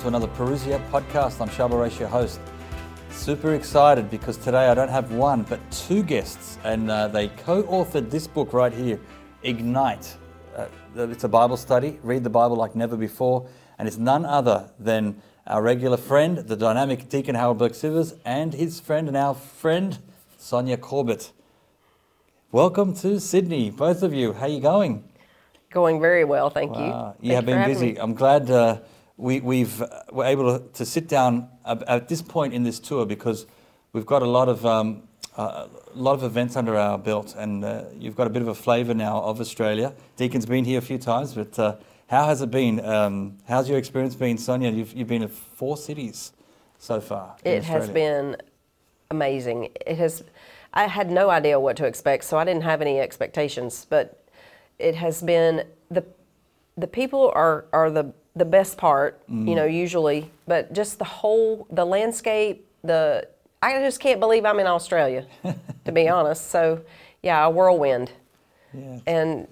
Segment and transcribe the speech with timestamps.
[0.00, 1.40] Hello and welcome to another Parousia podcast.
[1.40, 2.40] I'm Charbel Raish, your host.
[3.10, 7.62] Super excited because today I don't have one but two guests, and uh, they co
[7.64, 9.00] authored this book right here,
[9.42, 10.16] Ignite.
[10.56, 14.70] Uh, it's a Bible study, read the Bible like never before, and it's none other
[14.78, 19.34] than our regular friend, the dynamic Deacon Harold Burke Sivers, and his friend and our
[19.34, 19.98] friend,
[20.38, 21.32] Sonja Corbitt.
[22.52, 24.32] Welcome to Sydney, both of you.
[24.34, 25.04] How are you going?
[25.70, 27.30] Going very well, thank Wow, you.
[27.30, 27.92] you have been busy.
[27.92, 27.98] me.
[27.98, 28.78] I'm glad uh,
[29.18, 33.04] we, we've uh, we're able to, to sit down at, this point in this tour
[33.04, 33.46] because
[33.92, 35.02] we've got a lot of um,
[35.36, 38.48] uh, a lot of events under our belt, and uh, you've got a bit of
[38.48, 39.92] a flavour now of Australia.
[40.16, 42.82] Deacon's been here a few times, but uh, how has it been?
[42.84, 44.74] Um, how's your experience been, Sonja?
[44.74, 46.32] You've, you've been to four cities
[46.78, 47.36] so far.
[47.44, 48.36] It has been
[49.10, 49.70] amazing.
[49.86, 50.22] It has.
[50.74, 53.86] I had no idea what to expect, so I didn't have any expectations.
[53.88, 54.24] But
[54.78, 56.04] it has been the
[56.76, 59.48] the people are are the the best part, Mm.
[59.48, 60.30] you know, usually.
[60.46, 63.28] But just the whole the landscape, the
[63.62, 65.26] I just can't believe I'm in Australia,
[65.84, 66.50] to be honest.
[66.50, 66.80] So,
[67.22, 68.12] yeah, a whirlwind,
[68.72, 69.00] Yeah.
[69.06, 69.48] and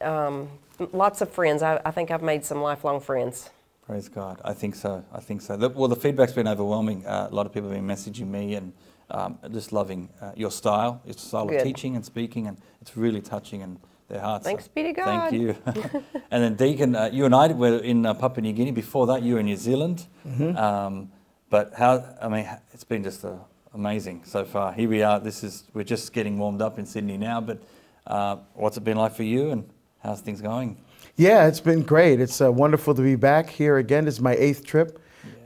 [0.00, 0.48] um,
[0.92, 1.62] lots of friends.
[1.62, 3.50] I, I think I've made some lifelong friends.
[3.86, 4.40] Praise God.
[4.44, 5.04] I think so.
[5.12, 5.56] I think so.
[5.56, 7.06] The, well, the feedback's been overwhelming.
[7.06, 8.72] Uh, a lot of people have been messaging me and
[9.10, 11.58] um, just loving uh, your style, your style Good.
[11.58, 13.78] of teaching and speaking, and it's really touching in
[14.10, 14.44] their hearts.
[14.44, 15.56] Thanks So be to Thank you.
[16.30, 18.72] and then Deacon, uh, you and I were in uh, Papua New Guinea.
[18.72, 20.06] Before that, you were in New Zealand.
[20.26, 20.56] Mm-hmm.
[20.56, 21.10] Um,
[21.48, 22.04] but how?
[22.20, 23.36] I mean, it's been just uh,
[23.72, 24.72] amazing so far.
[24.72, 25.18] Here we are.
[25.18, 27.40] This is we're just getting warmed up in Sydney now.
[27.40, 27.62] But
[28.06, 29.68] uh, what's it been like for you, and
[30.02, 30.76] how's things going?
[31.16, 32.20] Yeah, it's been great.
[32.20, 34.06] It's uh, wonderful to be back here again.
[34.08, 35.00] It's my eighth trip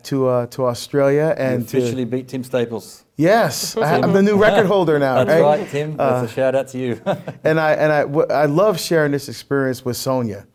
[0.04, 3.04] to uh, to Australia, you and to- officially beat Tim Staples.
[3.16, 5.14] yes, I, am the new record holder now.
[5.24, 5.58] That's right?
[5.60, 5.96] right, Tim.
[5.96, 7.00] That's a shout out to you.
[7.44, 10.46] and I and I w- I love sharing this experience with Sonja.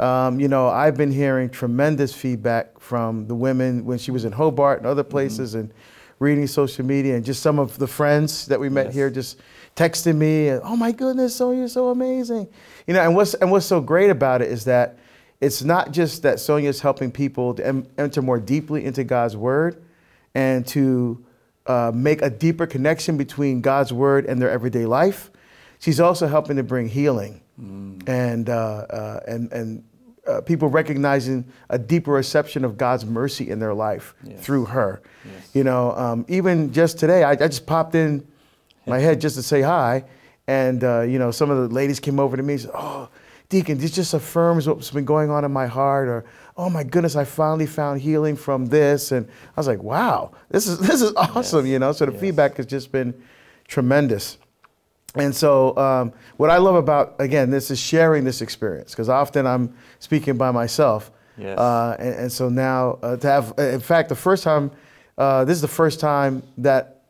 [0.00, 4.32] Um, you know, I've been hearing tremendous feedback from the women when she was in
[4.32, 4.90] Hobart and Mm-hmm.
[4.92, 5.72] other places, and
[6.18, 8.94] reading social media, and just some of the friends that we met Yes.
[8.94, 9.38] here just
[9.76, 12.48] texting me, and, "Oh my goodness, Sonja's so amazing!"
[12.86, 14.98] You know, and what's and what's so great about it is that
[15.42, 19.82] it's not just that Sonja's helping people to em- enter more deeply into God's Word,
[20.34, 21.22] and to
[21.66, 25.30] uh, make a deeper connection between God's Word and their everyday life.
[25.78, 27.40] She's also helping to bring healing
[28.06, 29.84] and, uh, uh, and, and
[30.26, 34.40] uh, people recognizing a deeper reception of God's mercy in their life Yes.
[34.44, 35.02] through her.
[35.24, 35.50] Yes.
[35.54, 38.26] You know, um, even just today, I, I just popped in
[38.86, 40.04] my head just to say hi.
[40.48, 43.08] And, uh, you know, some of the ladies came over to me and said, Oh,
[43.52, 46.08] Deacon, this just affirms what's been going on in my heart.
[46.08, 46.24] Or,
[46.56, 49.12] oh my goodness, I finally found healing from this.
[49.12, 51.72] And I was like, wow, this is, this is awesome, Yes.
[51.72, 51.92] you know?
[51.92, 52.20] So the Yes.
[52.22, 53.12] feedback has just been
[53.68, 54.38] tremendous.
[55.14, 59.46] And so, um, what I love about, again, this is sharing this experience, because often
[59.46, 61.10] I'm speaking by myself.
[61.36, 61.58] Yes.
[61.58, 64.70] Uh, and, and so now uh, to have, in fact, the first time,
[65.18, 67.02] uh, this is the first time that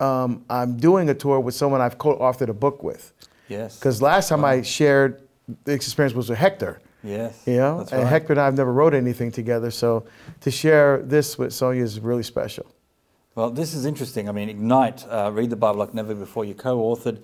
[0.00, 3.12] um, I'm doing a tour with someone I've co authored a book with.
[3.48, 3.78] yes.
[3.78, 5.21] Because last time I shared
[5.64, 6.80] the experience was with Hector.
[7.04, 7.42] Yes.
[7.46, 8.06] You know, and right.
[8.06, 9.70] Hector and I have never wrote anything together.
[9.70, 10.04] So
[10.40, 12.66] to share this with Sonja is really special.
[13.34, 14.28] Well, this is interesting.
[14.28, 16.44] I mean, Ignite, uh, read the Bible like never before.
[16.44, 17.22] You co-authored.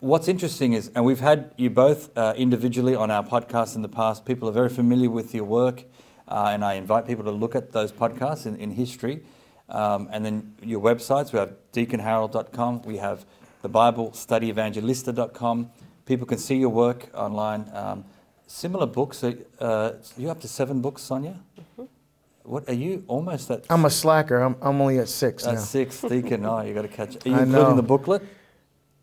[0.00, 3.88] What's interesting is, and we've had you both uh, individually on our podcast in the
[3.88, 4.26] past.
[4.26, 5.84] People are very familiar with your work,
[6.28, 9.22] uh, and I invite people to look at those podcasts in, in history.
[9.68, 11.32] Um, and then your websites.
[11.32, 12.82] We have deaconharold.com.
[12.82, 13.24] We have
[13.62, 15.70] the Bible Study Evangelista.com.
[16.06, 17.70] People can see your work online.
[17.72, 18.04] Um,
[18.46, 19.24] similar books.
[19.24, 21.36] Uh, uh, you up to seven books, Sonja?
[22.42, 23.64] What are you almost at?
[23.70, 24.38] I'm a slacker.
[24.42, 25.60] I'm, I'm only at six At now.
[25.60, 26.44] six, Deacon.
[26.46, 27.16] Oh, you got to catch.
[27.24, 27.76] Are you I including know.
[27.76, 28.22] the booklet?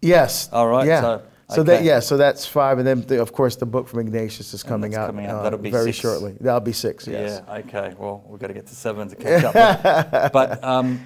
[0.02, 0.50] Yes.
[0.52, 1.02] All right, Yeah.
[1.02, 4.00] so- So, that yeah, so that's five, and then the, of course the book from
[4.00, 5.08] Ignatius is coming out.
[5.08, 5.40] coming out.
[5.40, 5.98] uh, That'll be very six.
[5.98, 6.38] shortly.
[6.40, 7.06] That'll be six.
[7.08, 7.42] Yes.
[7.46, 7.56] Yeah.
[7.58, 7.94] Okay.
[7.98, 9.54] Well, we've got to get to seven to catch up.
[9.54, 11.02] But, but um,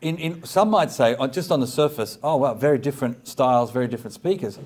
[0.00, 3.86] in, in some might say, just on the surface, oh wow, very different styles, very
[3.86, 4.58] different speakers.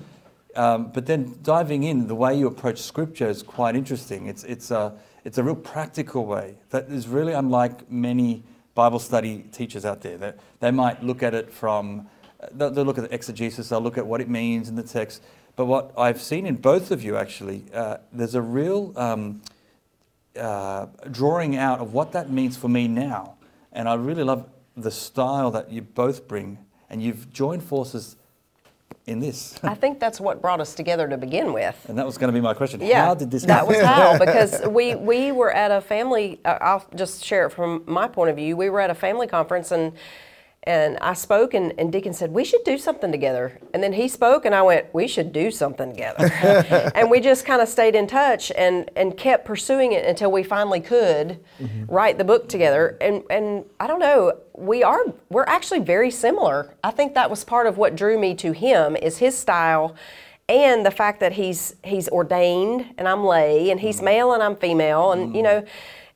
[0.55, 4.27] Um, but then diving in, the way you approach scripture is quite interesting.
[4.27, 8.43] It's it's a it's a real practical way that is really unlike many
[8.75, 10.17] Bible study teachers out there.
[10.17, 12.07] That they might look at it from
[12.51, 15.23] they'll, they'll look at the exegesis, they'll look at what it means in the text.
[15.55, 19.41] But what I've seen in both of you actually, uh, there's a real um,
[20.37, 23.35] uh, drawing out of what that means for me now.
[23.71, 26.57] And I really love the style that you both bring,
[26.89, 28.15] and you've joined forces
[29.05, 29.59] in this.
[29.63, 31.75] I think that's what brought us together to begin with.
[31.89, 32.79] And that was going to be my question.
[32.81, 33.67] Yeah, How did this that happen?
[33.67, 36.39] was how because we we were at a family.
[36.45, 38.55] Uh, I'll just share it from my point of view.
[38.55, 39.91] We were at a family conference and
[40.65, 43.59] And I spoke, and, and Deacon said, We should do something together.
[43.73, 46.31] And then he spoke, and I went, We should do something together.
[46.95, 50.41] and we just kind of stayed in touch and, and kept pursuing it until we
[50.41, 51.85] finally could mm-hmm.
[51.93, 52.97] write the book together.
[53.01, 56.73] And, and I don't know, we are, we're actually very similar.
[56.83, 59.95] I think that was part of what drew me to him is his style
[60.49, 64.05] and the fact that he's he's ordained and I'm lay and he's mm-hmm.
[64.05, 65.61] male and I'm female and you mm-hmm.
[65.61, 65.65] know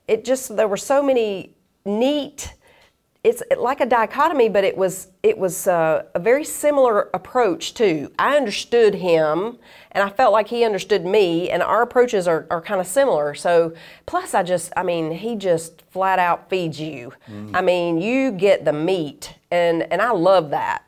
[0.08, 1.56] it just there were so many
[1.86, 2.54] neat
[3.28, 8.10] it's like a dichotomy but it was it was uh, a very similar approach too.
[8.18, 9.58] I understood him
[9.92, 13.36] and I felt like he understood me and our approaches are, are kind of similar.
[13.36, 13.74] So
[14.06, 17.12] plus I just I mean he just flat out feeds you.
[17.54, 20.84] I mean you get the meat and and I love that.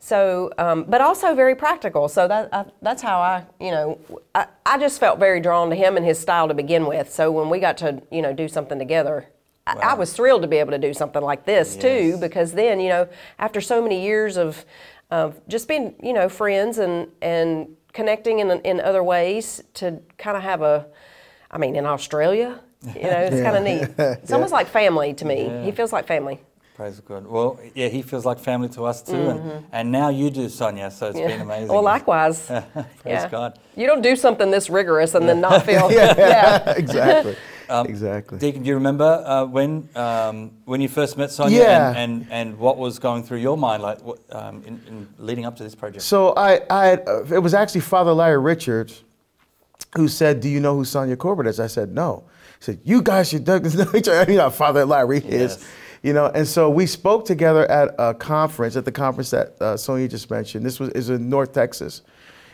[0.00, 2.08] So, um, but also very practical.
[2.08, 3.98] So that I, that's how I, you know,
[4.34, 7.12] I, I just felt very drawn to him and his style to begin with.
[7.12, 9.28] So when we got to, you know, do something together,
[9.68, 12.16] I, I was thrilled to be able to do something like this too.
[12.20, 14.64] Because then, you know, after so many years of,
[15.10, 20.36] of just being, you know, friends and and connecting in in other ways, to kind
[20.36, 20.86] of have a,
[21.50, 22.60] I mean, in Australia,
[22.94, 23.88] you know, it's kind of neat.
[24.22, 25.62] It's almost like family to me.
[25.64, 26.40] He feels like family.
[26.76, 27.26] Praise God.
[27.26, 30.92] Well, yeah, he feels like family to us too, and, and now you do, Sonja.
[30.92, 31.64] So it's been amazing.
[31.64, 31.72] Mm-hmm.
[31.72, 32.46] Well, likewise.
[32.46, 32.64] Praise
[33.04, 33.28] Yeah.
[33.28, 33.58] God.
[33.74, 35.90] You don't do something this rigorous and then not feel.
[35.90, 36.70] yeah.
[36.76, 37.34] exactly.
[37.70, 38.38] Um, exactly.
[38.38, 41.88] Deacon, do you remember uh, when um, when you first met Sonja Yeah.
[41.90, 45.44] and, and, and what was going through your mind like what, um, in, in leading
[45.46, 46.02] up to this project?
[46.02, 49.04] So I, I uh, it was actually Father Larry Richards
[49.96, 52.24] who said, "Do you know who Sonja Corbitt is?" I said, "No."
[52.58, 53.56] He said, "You guys should know
[53.94, 55.24] each other." You know, Father Larry is,
[55.58, 55.68] Yes.
[56.02, 56.26] you know.
[56.26, 60.30] And so we spoke together at a conference, at the conference that uh, Sonja just
[60.30, 60.64] mentioned.
[60.66, 62.02] This was is in North Texas,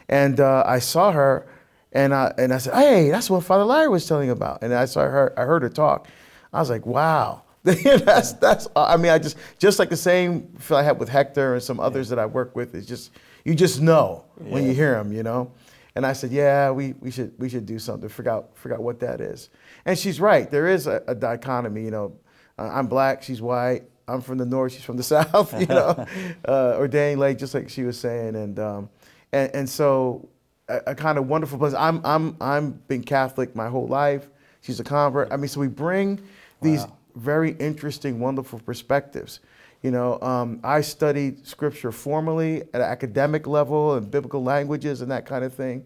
[0.09, 1.47] and uh, I saw her,
[1.95, 4.85] and I and I said, "Hey, that's what Father Larry was telling about." And I
[4.85, 6.09] saw her, I heard her talk.
[6.53, 8.69] I was like, "Wow." that's that's.
[8.77, 11.81] I mean, I just just like the same feel I had with Hector and some
[11.81, 12.75] others that I work with.
[12.75, 13.11] It's just
[13.45, 15.53] you just know when you hear them, you know.
[15.97, 18.09] And I said, yeah, we, we should we should do something.
[18.09, 19.49] Figure out what that is.
[19.85, 20.51] And she's right.
[20.51, 21.85] There is a, a dichotomy.
[21.85, 22.17] You know,
[22.59, 23.23] uh, I'm black.
[23.23, 23.85] She's white.
[24.09, 24.73] I'm from the north.
[24.73, 25.59] She's from the south.
[25.59, 26.07] You know,
[26.49, 28.35] uh, ordained late, just like she was saying.
[28.35, 28.91] And um,
[29.33, 30.29] and, and so
[30.69, 31.75] a, a kind of wonderful place.
[31.75, 34.29] I'm I'm I'm been Catholic my whole life.
[34.61, 35.33] She's a convert.
[35.33, 36.21] I mean, so we bring
[36.63, 36.97] these Wow.
[37.17, 39.41] very interesting, wonderful perspectives.
[39.83, 45.11] You know, um, I studied scripture formally at an academic level and biblical languages and
[45.11, 45.85] that kind of thing.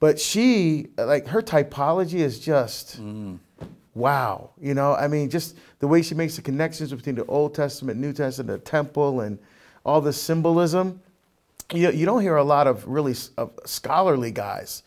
[0.00, 2.98] But she, like, her typology is just
[3.94, 4.50] wow.
[4.60, 7.98] You know, I mean, just the way she makes the connections between the Old Testament,
[8.00, 9.38] New Testament, the temple, and
[9.84, 11.00] all the symbolism.
[11.72, 14.82] You, you don't hear a lot of really of scholarly guys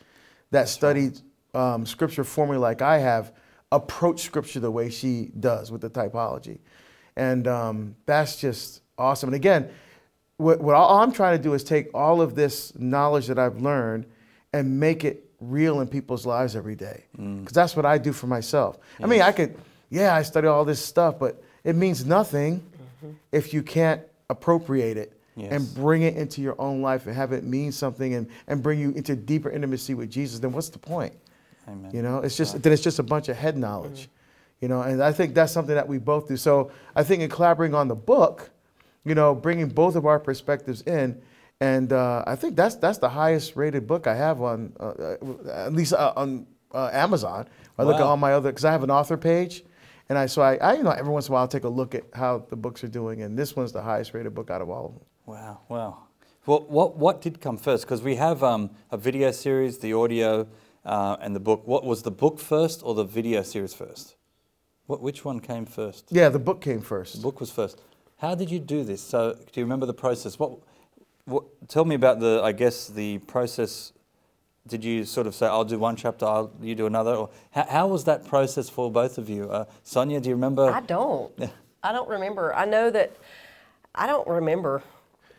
[0.50, 1.20] that studied
[1.54, 3.34] um, scripture formally like I have
[3.72, 6.60] approach scripture the way she does with the typology.
[7.16, 9.30] And um, that's just awesome.
[9.30, 9.70] And again,
[10.38, 13.62] what, what all I'm trying to do is take all of this knowledge that I've
[13.62, 14.08] learned
[14.54, 17.06] and make it real in people's lives every day.
[17.42, 18.78] Because that's what I do for myself.
[19.02, 19.56] I mean, I could,
[19.90, 22.64] yeah, I study all this stuff, but it means nothing
[23.32, 25.54] if you can't appropriate it Yes.
[25.54, 28.80] and bring it into your own life and have it mean something and, and bring
[28.80, 31.14] you into deeper intimacy with Jesus, then what's the point?
[31.68, 31.90] Amen.
[31.94, 34.10] You know, it's just then it's just a bunch of head knowledge.
[34.60, 36.38] You know, and I think that's something that we both do.
[36.38, 38.52] So I think in collaborating on the book,
[39.06, 41.20] you know, bringing both of our perspectives in,
[41.60, 45.66] and uh, I think that's that's the highest rated book I have on uh, uh,
[45.66, 47.48] at least uh, on uh, Amazon.
[47.78, 49.64] I look at all my other because I have an author page,
[50.10, 51.70] and I so I, I you know every once in a while I'll take a
[51.70, 54.62] look at how the books are doing, and this one's the highest rated book out
[54.62, 55.02] of all of them.
[55.26, 55.98] Wow, wow.
[56.46, 57.86] Well, what, what did come first?
[57.86, 60.48] Because we have um, a video series, the audio,
[60.84, 61.68] uh, and the book.
[61.68, 64.16] What was the book first or the video series first?
[64.88, 66.08] What, which one came first?
[66.10, 67.16] Yeah, the book came first.
[67.16, 67.80] The book was first.
[68.18, 69.02] How did you do this?
[69.02, 70.40] So, do you remember the process?
[70.40, 70.58] What,
[71.26, 71.44] what?
[71.68, 72.42] Tell me about the.
[72.44, 73.94] I guess the process.
[74.68, 77.66] Did you sort of say, "I'll do one chapter, I'll, you do another," or how,
[77.68, 79.50] how was that process for both of you?
[79.50, 80.70] Uh, Sonja, do you remember?
[80.70, 81.32] I don't.
[81.84, 82.54] I don't remember.
[82.54, 83.16] I know that
[83.96, 84.84] I don't remember.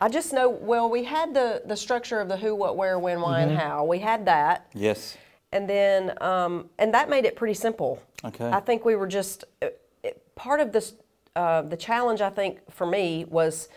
[0.01, 3.21] I just know well we had the the structure of the who, what, where, when,
[3.21, 3.85] why, and how.
[3.85, 5.17] We had that, yes.
[5.51, 8.01] and then um, and that made it pretty simple.
[8.25, 8.49] Okay.
[8.49, 9.67] I think we were just uh,
[10.03, 10.93] it- part of this.
[11.35, 13.67] Uh, the challenge I think for me was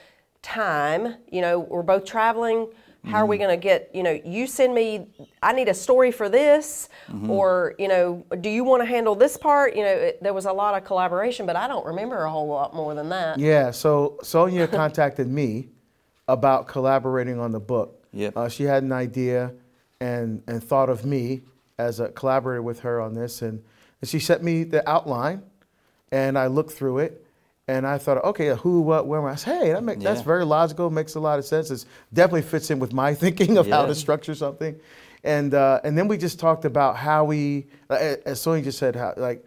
[0.43, 1.17] time.
[1.31, 2.69] You know, we're both traveling.
[3.05, 3.91] How are we going to get?
[3.95, 5.07] You know, you send me.
[5.41, 6.89] I need a story for this,
[7.29, 9.77] or you know, do you want to handle this part?
[9.77, 12.49] You know, it, there was a lot of collaboration, but I don't remember a whole
[12.49, 13.39] lot more than that.
[13.39, 15.69] Yeah, so Sonia contacted me
[16.29, 18.05] about collaborating on the book.
[18.13, 18.37] Yep.
[18.37, 19.53] Uh, she had an idea
[20.01, 21.43] and, and thought of me
[21.79, 23.43] as a collaborator with her on this.
[23.43, 23.63] And,
[24.01, 25.43] and she sent me the outline,
[26.11, 27.23] and I looked through it.
[27.69, 29.21] And I thought, okay, who, what, where.
[29.21, 30.89] Am I said, hey, that make, that's very logical.
[30.89, 31.69] Makes a lot of sense.
[31.73, 34.79] It definitely fits in with my thinking of how to structure something.
[35.25, 38.95] And uh, and then we just talked about how we, uh, as Sonja just said,
[38.95, 39.45] how like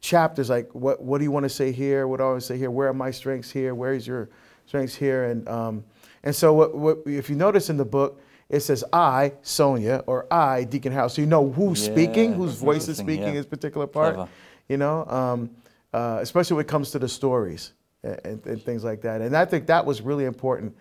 [0.00, 2.06] chapters, like what what do you want to say here?
[2.06, 2.70] What do I want to say here?
[2.70, 3.74] Where are my strengths here?
[3.74, 4.28] Where is your
[4.66, 5.24] strengths here?
[5.24, 5.84] And um,
[6.22, 10.32] and so what, what if you notice in the book, it says I, Sonja, or
[10.32, 11.12] I, Deacon Harold.
[11.12, 13.34] So you know who's speaking, whose voice is speaking yeah.
[13.34, 14.14] this particular part.
[14.14, 14.30] Clever.
[14.68, 15.50] You know, um,
[15.92, 19.20] uh, especially when it comes to the stories and, and, things like that.
[19.20, 20.76] And I think that was really important.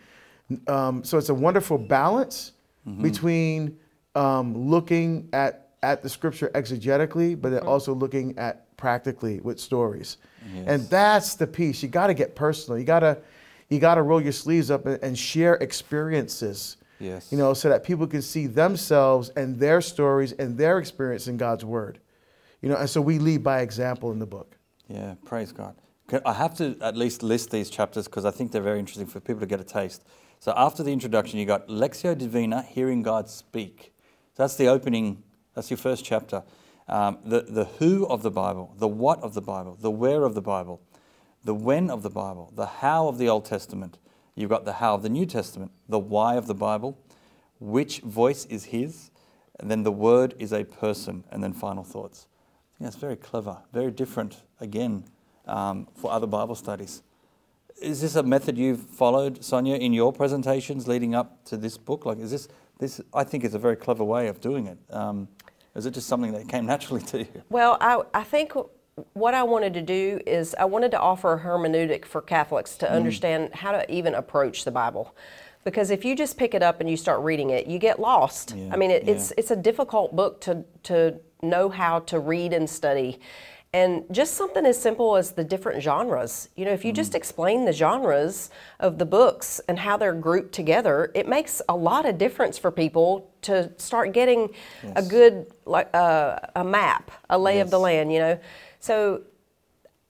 [0.68, 2.54] Um, so it's a wonderful balance
[2.88, 3.02] Mm-hmm.
[3.02, 3.78] between
[4.14, 10.18] um, looking at at the scripture exegetically, but then also looking at practically with stories.
[10.68, 11.82] And that's the piece.
[11.82, 12.78] You got to get personal.
[12.78, 13.18] You got to
[13.70, 16.78] you got to roll your sleeves up and, and share experiences.
[17.00, 17.32] Yes.
[17.32, 21.38] You know, so that people can see themselves and their stories and their experience in
[21.38, 22.00] God's word.
[22.62, 24.58] You know, and so we lead by example in the book.
[24.88, 25.76] Yeah, praise God.
[26.26, 29.20] I have to at least list these chapters because I think they're very interesting for
[29.20, 30.04] people to get a taste.
[30.40, 33.94] So after the introduction, you got Lectio Divina, hearing God speak.
[34.34, 35.24] So that's the opening.
[35.56, 36.44] That's your first chapter.
[36.88, 40.36] Um, the the who of the Bible, the what of the Bible, the where of
[40.36, 40.82] the Bible,
[41.46, 43.98] the when of the Bible, the how of the Old Testament.
[44.34, 47.00] You've got the how of the New Testament, the why of the Bible,
[47.60, 49.12] which voice is His,
[49.60, 52.28] and then the word is a person, and then final thoughts.
[52.76, 55.06] I think that's very clever, very different again
[55.46, 57.04] um, for other Bible studies.
[57.82, 62.06] Is this a method you've followed, Sonja, in your presentations leading up to this book?
[62.06, 62.48] Like, is this
[62.80, 63.00] this?
[63.14, 64.78] I think is a very clever way of doing it.
[64.90, 65.28] Um,
[65.76, 67.44] is it just something that came naturally to you?
[67.50, 68.54] Well, I, I think
[69.14, 72.80] what I wanted to do is I wanted to offer a hermeneutic for Catholics Mm.
[72.80, 75.14] to understand how to even approach the Bible.
[75.66, 78.54] Because if you just pick it up and you start reading it, you get lost.
[78.56, 79.14] Yeah, I mean, it, yeah.
[79.14, 83.20] it's it's a difficult book to to know how to read and study.
[83.74, 86.48] And just something as simple as the different genres.
[86.56, 87.16] You know, if you just Mm.
[87.16, 88.50] explain the genres
[88.80, 92.72] of the books and how they're grouped together, it makes a lot of difference for
[92.72, 94.54] people to start getting
[94.96, 98.14] a good like uh, a map, a lay of the land.
[98.14, 98.40] You know,
[98.86, 99.22] so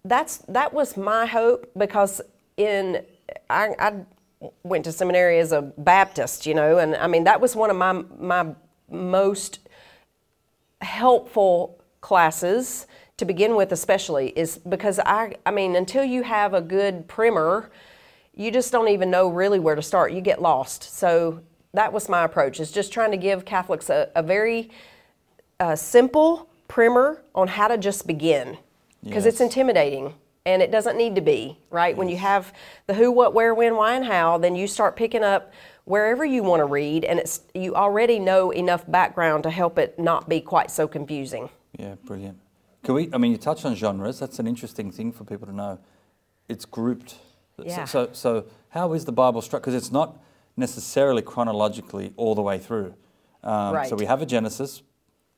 [0.03, 2.19] that's that was my hope because
[2.57, 3.05] in
[3.49, 3.93] I, I
[4.63, 7.77] went to seminary as a Baptist, you know, and I mean that was one of
[7.77, 8.53] my my
[8.89, 9.59] most
[10.81, 12.85] helpful classes
[13.17, 17.71] to begin with especially is because I I mean until you have a good primer
[18.33, 20.11] you just don't even know really where to start.
[20.11, 20.97] You get lost.
[20.97, 21.39] So
[21.73, 24.69] that was my approach is just trying to give Catholics a, a very
[25.61, 28.57] uh, simple primer on how to just begin
[29.05, 30.13] because it's intimidating
[30.45, 32.53] and it doesn't need to be right when you have
[32.87, 35.53] the who what where when why and how then you start picking up
[35.85, 39.97] wherever you want to read and it's you already know enough background to help it
[39.99, 42.39] not be quite so confusing Yeah, brilliant.
[42.83, 43.09] Can we?
[43.11, 44.19] I mean, you touched on genres.
[44.19, 45.79] That's an interesting thing for people to know.
[46.47, 47.15] It's grouped.
[47.57, 47.85] So- Yeah.
[47.85, 49.63] So, so how is the Bible structured?
[49.63, 50.17] Because it's not
[50.55, 52.93] necessarily chronologically all the way through.
[53.43, 53.89] Um, Right.
[53.89, 54.83] So we have a Genesis,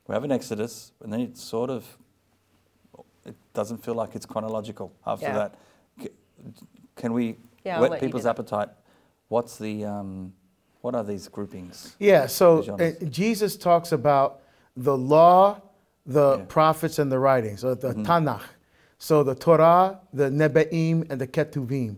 [0.06, 1.96] we have an Exodus, and then it's sort of.
[3.28, 5.34] It doesn't feel like it's chronological after Yeah.
[5.38, 5.54] that.
[6.00, 6.10] C-
[6.96, 8.30] Can we Yeah, I'll whet let you do people's that.
[8.30, 8.68] appetite?
[9.28, 9.84] What's the?
[9.84, 10.32] Um,
[10.80, 11.94] what are these groupings?
[11.98, 13.02] Yeah, so The genres.
[13.02, 14.40] uh, Jesus talks about
[14.76, 15.60] the law,
[16.06, 16.44] the Yeah.
[16.48, 18.02] prophets, and the writings, so Mm-hmm.
[18.02, 18.42] the Tanakh.
[18.98, 21.96] So the Torah, the Nevi'im, and the Ketuvim.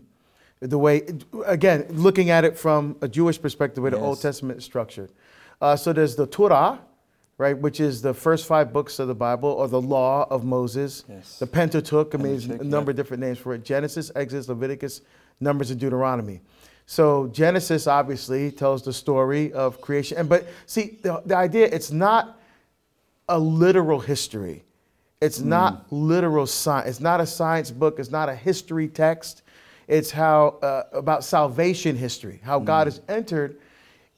[0.59, 1.03] The way,
[1.45, 4.21] again, looking at it from a Jewish perspective, where the Old Yes.
[4.23, 5.11] Testament is structured.
[5.59, 6.79] Uh, so there's the Torah,
[7.41, 11.03] right, which is the first five books of the Bible, or the law of Moses.
[11.09, 11.39] Yes.
[11.39, 12.93] The Pentateuch, I mean, Pentateuch, a number yeah.
[12.93, 15.01] of different names for it Genesis, Exodus, Leviticus,
[15.39, 16.41] Numbers, and Deuteronomy.
[16.85, 20.17] So Genesis obviously tells the story of creation.
[20.17, 22.39] And but see, the, the idea it's not
[23.27, 24.63] a literal history.
[25.19, 26.89] It's not literal science.
[26.89, 27.99] It's not a science book.
[27.99, 29.43] It's not a history text.
[29.87, 33.59] It's how uh, about salvation history, how God has entered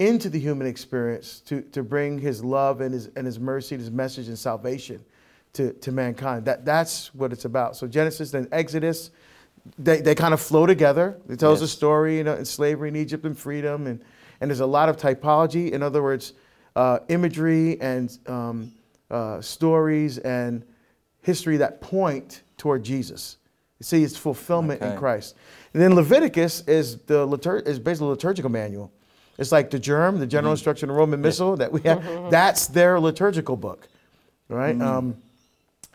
[0.08, 3.82] into the human experience to, to bring his love and his, and his mercy, and
[3.82, 5.04] his message and salvation
[5.54, 6.46] to, to mankind.
[6.46, 7.76] That, that's what it's about.
[7.76, 9.12] So Genesis, and Exodus,
[9.78, 11.18] they, they kind of flow together.
[11.30, 13.88] It tells a story, you know, in slavery in Egypt and freedom.
[13.88, 14.04] And,
[14.42, 15.72] and there's a lot of typology.
[15.72, 16.34] In other words,
[16.76, 18.74] uh, imagery and um,
[19.10, 20.66] uh, stories and
[21.22, 23.38] history that point toward Jesus.
[23.80, 25.36] You see, it's fulfillment in Christ.
[25.74, 28.92] And then Leviticus is the litur- is basically a liturgical manual.
[29.38, 32.30] It's like the germ, the general instruction of the Roman Missal that we have.
[32.30, 33.88] That's their liturgical book,
[34.48, 34.80] right?
[34.82, 35.16] Um,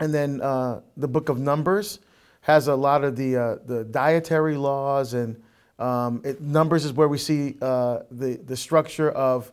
[0.01, 2.01] and then uh, the book of Numbers
[2.43, 5.41] has a lot of the uh, the dietary laws and
[5.79, 9.53] um, it, Numbers is where we see uh, the the structure of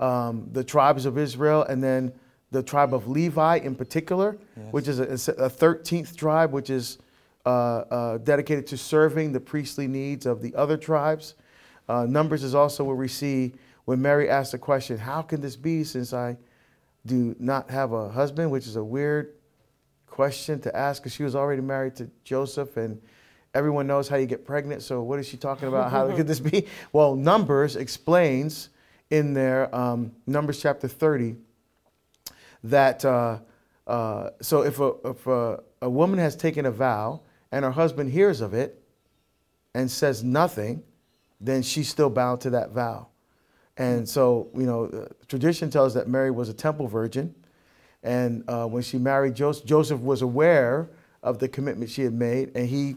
[0.00, 2.12] um, the tribes of Israel and then
[2.52, 4.38] the tribe of Levi in particular,
[4.70, 6.98] which is a, a 13th tribe, which is
[7.44, 11.34] uh, uh, dedicated to serving the priestly needs of the other tribes.
[11.88, 13.52] Uh, Numbers is also where we see
[13.84, 16.36] when Mary asked the question, How can this be since I
[17.04, 18.50] do not have a husband?
[18.50, 19.34] Which is a weird
[20.06, 23.00] question to ask because she was already married to Joseph and
[23.54, 24.82] everyone knows how you get pregnant.
[24.82, 25.90] So, what is she talking about?
[25.90, 26.66] How could this be?
[26.92, 28.70] Well, Numbers explains
[29.10, 31.36] in there, um, Numbers chapter 30,
[32.64, 33.38] that uh,
[33.86, 37.20] uh, so if, a, if a, a woman has taken a vow
[37.52, 38.82] and her husband hears of it
[39.74, 40.82] and says nothing,
[41.46, 43.08] then she's still bound to that vow.
[43.76, 47.34] And so, you know, uh, tradition tells that Mary was a temple virgin.
[48.02, 50.88] And uh, when she married Joseph, Joseph was aware
[51.22, 52.96] of the commitment she had made, and he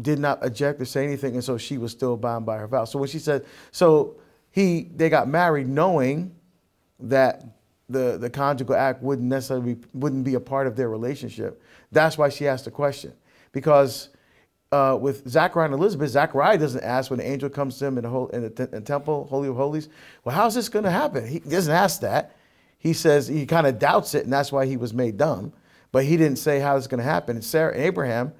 [0.00, 2.84] did not object or say anything, and so she was still bound by her vow.
[2.84, 4.16] So when she said, so
[4.50, 6.34] he, they got married knowing
[7.00, 7.44] that
[7.88, 11.62] the, the conjugal act wouldn't necessarily be, wouldn't be a part of their relationship.
[11.90, 13.14] That's why she asked the question,
[13.52, 14.10] because
[14.72, 18.04] uh, with Zachariah and Elizabeth, Zachariah doesn't ask when the angel comes to him in
[18.04, 19.88] the, whole, in the, in temple, Holy of Holies,
[20.24, 21.26] well, how's this going to happen?
[21.26, 22.36] He doesn't ask that.
[22.78, 25.52] He says he kind of doubts it, and that's why he was made dumb.
[25.92, 27.36] But he didn't say how it's going to happen.
[27.36, 28.32] And Sarah, Abraham,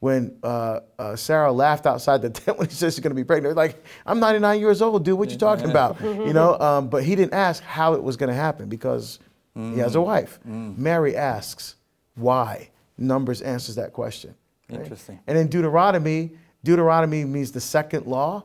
[0.00, 3.24] when uh, uh, Sarah laughed outside the tent when he says she's going to be
[3.24, 5.18] pregnant, like, I'm 99 years old, dude.
[5.18, 6.00] What you talking about?
[6.02, 6.58] you know.
[6.58, 9.18] Um, but he didn't ask how it was going to happen because
[9.54, 10.40] he has a wife.
[10.44, 11.76] Mary asks
[12.16, 12.70] why.
[12.98, 14.34] Numbers answers that question.
[14.70, 14.80] Right?
[14.80, 15.20] Interesting.
[15.26, 18.44] And in Deuteronomy, Deuteronomy means the second law.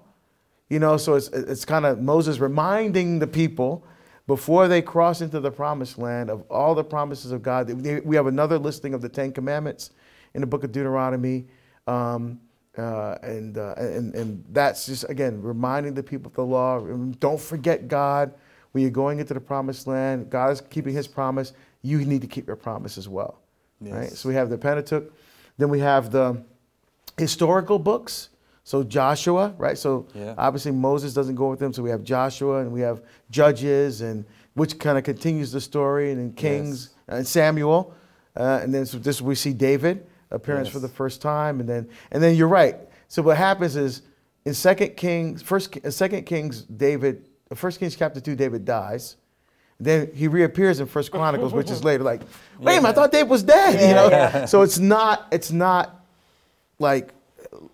[0.70, 3.84] You know, so it's, it's kind of Moses reminding the people
[4.28, 7.72] before they cross into the promised land of all the promises of God.
[8.06, 9.90] We have another listing of the Ten Commandments
[10.36, 11.48] in the book of Deuteronomy.
[11.88, 12.40] Um,
[12.78, 16.80] uh, and, uh, and, and that's just, again, reminding the people of the law.
[17.20, 18.32] Don't forget God
[18.72, 20.30] when you're going into the promised land.
[20.30, 21.54] God is keeping his promise.
[21.82, 23.40] You need to keep your promise as well.
[23.82, 24.12] Right?
[24.12, 25.12] So we have the Pentateuch.
[25.60, 26.42] Then we have the
[27.18, 28.30] historical books.
[28.64, 29.78] So Joshua, right?
[29.78, 30.34] So Yeah.
[30.38, 31.74] obviously Moses doesn't go with them.
[31.74, 36.12] So we have Joshua and we have Judges, and which kind of continues the story,
[36.12, 37.94] and then Kings and Samuel,
[38.38, 41.90] uh, and then so this we see David appearance for the first time, and then
[42.12, 42.78] and then you're right.
[43.08, 44.04] So what happens is
[44.46, 49.18] in Second Kings, First Second Kings, David, First Kings chapter two, David dies.
[49.80, 52.04] Then he reappears in First Chronicles, which is later.
[52.04, 52.22] Like,
[52.60, 53.80] wait a minute, I thought David was dead.
[53.80, 54.46] you know.
[54.46, 56.04] So it's not it's not
[56.80, 57.14] like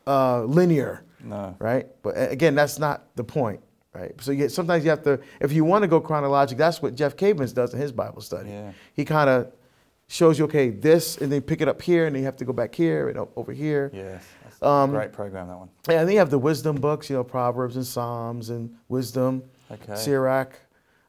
[0.07, 1.55] uh, linear, No.
[1.59, 1.87] right?
[2.03, 3.61] But again, that's not the point,
[3.93, 4.13] right?
[4.21, 7.15] So you, sometimes you have to, if you want to go chronological, that's what Jeff
[7.15, 8.49] Cavins does in his Bible study.
[8.49, 8.71] Yeah.
[8.93, 9.51] He kind of
[10.07, 12.45] shows you, okay, this, and then pick it up here, and then you have to
[12.45, 13.89] go back here and over here.
[13.93, 14.23] Yes.
[14.43, 15.69] That's Um, great program, that one.
[15.89, 19.43] Yeah, and then you have the wisdom books, you know, Proverbs and Psalms and wisdom,
[19.71, 19.95] Okay.
[19.95, 20.53] Sirach.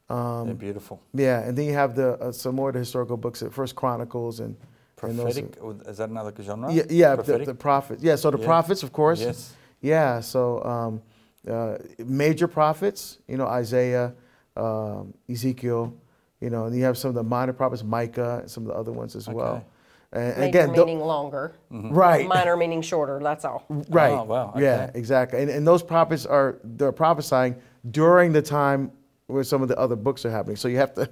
[0.09, 1.01] They're Um, beautiful.
[1.13, 3.75] yeah, and then you have the uh, some more of the historical books, at First
[3.75, 4.57] Chronicles and
[5.03, 6.73] and those- Prophetic, is that another genre?
[6.73, 8.03] Yeah, yeah, the, the prophets.
[8.03, 8.47] Yeah, so the Yeah.
[8.47, 9.21] prophets, of course.
[9.21, 9.53] Yes.
[9.83, 11.03] Yeah, so um,
[11.47, 14.15] uh, major prophets, you know, Isaiah,
[14.57, 15.93] um, Ezekiel,
[16.41, 18.75] you know, and you have some of the minor prophets, Micah, and some of the
[18.75, 19.57] other ones as well.
[19.57, 19.65] Okay.
[20.13, 23.21] And Major again, meaning longer, right, minor meaning shorter.
[23.23, 23.65] That's all.
[23.91, 25.43] right, Oh, wow, yeah, exactly.
[25.43, 27.57] And, and those prophets are they're prophesying
[27.91, 28.93] during the time
[29.27, 30.57] where some of the other books are happening.
[30.57, 31.11] So you have to.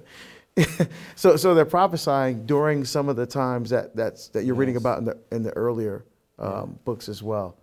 [1.15, 4.99] so, so they're prophesying during some of the times that that's that you're reading about
[4.99, 6.05] in the in the earlier
[6.39, 7.57] um, books as well.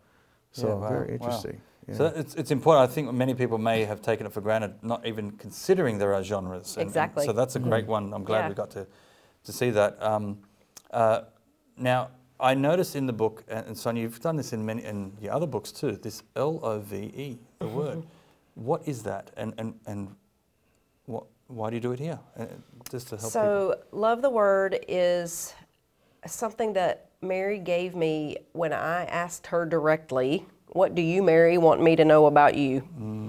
[0.52, 1.12] So Yeah, wow, very wow.
[1.14, 1.60] interesting.
[1.88, 1.94] Yeah.
[1.96, 2.88] So it's, it's important.
[2.88, 6.22] I think many people may have taken it for granted, not even considering there are
[6.22, 6.76] genres.
[6.76, 7.24] And- and Exactly.
[7.26, 8.12] so that's a great one.
[8.14, 8.48] I'm glad Yeah.
[8.50, 8.86] we got to,
[9.44, 10.00] to see that.
[10.00, 10.38] Um,
[10.92, 11.22] uh,
[11.76, 15.12] now, I noticed in the book, and, and Sonja, you've done this in many in
[15.20, 15.96] your other books too.
[15.96, 18.02] This L O V E, the word.
[18.54, 20.16] What is that, and and and what?
[21.52, 22.18] Why do you do it here?
[22.38, 22.46] Uh,
[22.90, 23.30] just to help people.
[23.30, 25.54] So, love the word is
[26.26, 31.82] something that Mary gave me when I asked her directly, What do you, Mary, want
[31.82, 33.28] me to know about you?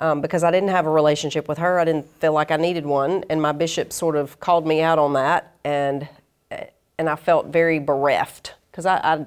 [0.00, 1.78] Um, because I didn't have a relationship with her.
[1.78, 3.24] I didn't feel like I needed one.
[3.30, 5.54] And my bishop sort of called me out on that.
[5.62, 6.08] And,
[6.98, 9.26] and I felt very bereft because I, I,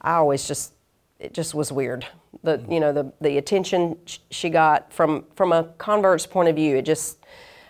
[0.00, 0.74] I always just,
[1.18, 2.06] it just was weird.
[2.42, 3.96] The, you know, the, the attention
[4.30, 7.18] she got from, from a convert's point of view, it just,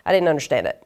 [0.07, 0.83] I didn't understand it.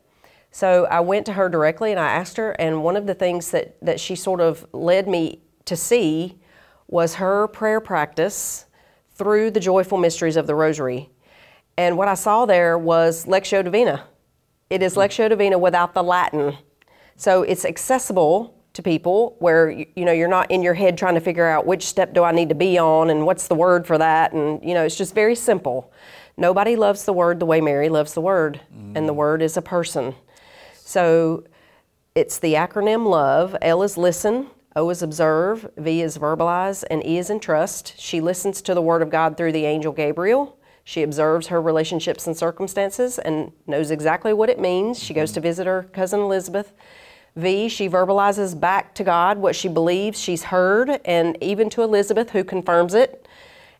[0.51, 3.51] So I went to her directly and I asked her, and one of the things
[3.51, 6.39] that, that she sort of led me to see
[6.87, 8.65] was her prayer practice
[9.15, 11.11] through the joyful mysteries of the Rosary.
[11.77, 14.05] And what I saw there was Lectio Divina.
[14.71, 16.57] It is Lectio Divina without the Latin.
[17.17, 21.15] So it's accessible to people where you you know you're not in your head trying
[21.15, 23.89] to figure out which step do I need to be on and what's the word
[23.89, 25.93] for that and you know it's just very simple.
[26.39, 28.61] Nobody loves the word the way Mary loves the word
[28.95, 29.17] and the mm.
[29.17, 30.15] word is a person.
[30.77, 31.43] So
[32.15, 33.57] it's the acronym LOVE.
[33.61, 34.47] L is listen,
[34.77, 37.99] O is observe, V is verbalize, and E is entrust.
[37.99, 40.57] She listens to the word of God through the angel Gabriel.
[40.85, 45.03] She observes her relationships and circumstances and knows exactly what it means.
[45.03, 45.43] She goes to mm.
[45.43, 46.73] visit her cousin Elizabeth.
[47.35, 52.31] V, she verbalizes back to God what she believes she's heard, and even to Elizabeth,
[52.31, 53.27] who confirms it.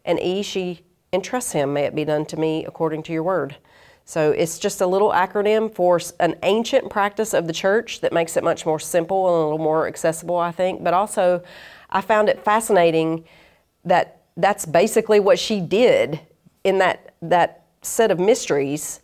[0.05, 3.57] And E, she entrusts him, may it be done to me according to your word.
[4.05, 8.39] So it's just a little acronym for an ancient practice of the church that makes
[8.39, 10.83] it much more simple and a little more accessible, I think.
[10.83, 11.43] But also,
[11.91, 13.25] I found it fascinating
[13.85, 16.21] that that's basically what she did
[16.65, 19.01] in that that set of mysteries.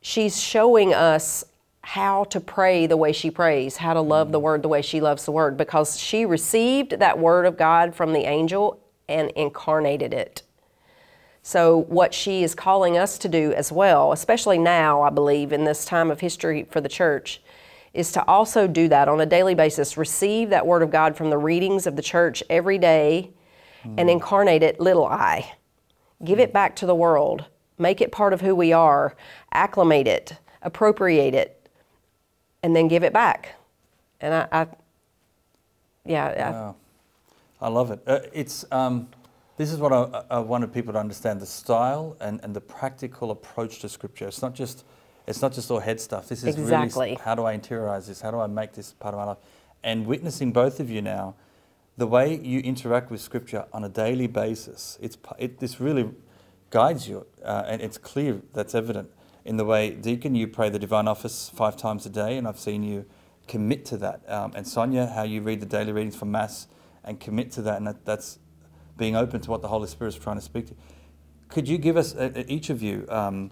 [0.00, 1.44] She's showing us
[1.82, 4.42] how to pray the way she prays, how to love the mm.
[4.42, 8.12] word the way she loves the word, because she received that word of God from
[8.12, 10.42] the angel and incarnated it.
[11.42, 15.64] So, what she is calling us to do as well, especially now, I believe, in
[15.64, 17.40] this time of history for the church,
[17.94, 19.96] is to also do that on a daily basis.
[19.96, 23.30] Receive that word of God from the readings of the church every day
[23.96, 25.54] and incarnate it, little I.
[26.22, 27.46] Give it back to the world.
[27.78, 29.16] Make it part of who we are.
[29.52, 31.68] Acclimate it, appropriate it,
[32.62, 33.54] and then give it back.
[34.20, 34.66] And I, I
[36.04, 36.76] yeah, I, Wow.
[37.62, 38.00] I love it.
[38.06, 39.08] Uh, it's um,
[39.60, 43.30] this is what I, I wanted people to understand: the style and, and the practical
[43.30, 44.26] approach to Scripture.
[44.26, 44.86] It's not just
[45.26, 46.28] it's not just all head stuff.
[46.28, 47.10] This is Exactly.
[47.10, 48.22] really how do I interiorize this?
[48.22, 49.36] How do I make this part of my life?
[49.82, 51.34] And witnessing both of you now,
[51.98, 56.10] the way you interact with Scripture on a daily basis, it's it, this really
[56.70, 59.10] guides you, uh, and it's clear that's evident
[59.44, 62.58] in the way Deacon you pray the divine office five times a day, and I've
[62.58, 63.04] seen you
[63.46, 64.22] commit to that.
[64.26, 66.66] Um, and Sonja, how you read the daily readings from Mass
[67.04, 68.38] and commit to that, and that, that's
[69.00, 70.74] being open to what the Holy Spirit is trying to speak to.
[71.48, 73.50] Could you give us, uh, uh, each of you, um,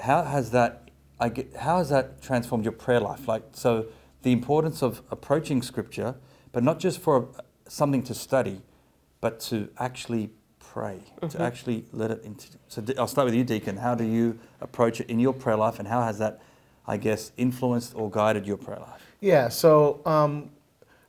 [0.00, 3.28] how has that, I get, how has that transformed your prayer life?
[3.28, 3.86] Like, so
[4.22, 6.16] the importance of approaching Scripture,
[6.52, 8.62] but not just for uh, something to study,
[9.20, 10.98] but to actually pray,
[11.30, 12.48] to actually let it into.
[12.66, 13.76] So De- I'll start with you, Deacon.
[13.76, 16.42] How do you approach it in your prayer life, and how has that,
[16.84, 19.02] I guess, influenced or guided your prayer life?
[19.20, 20.50] Yeah, so um,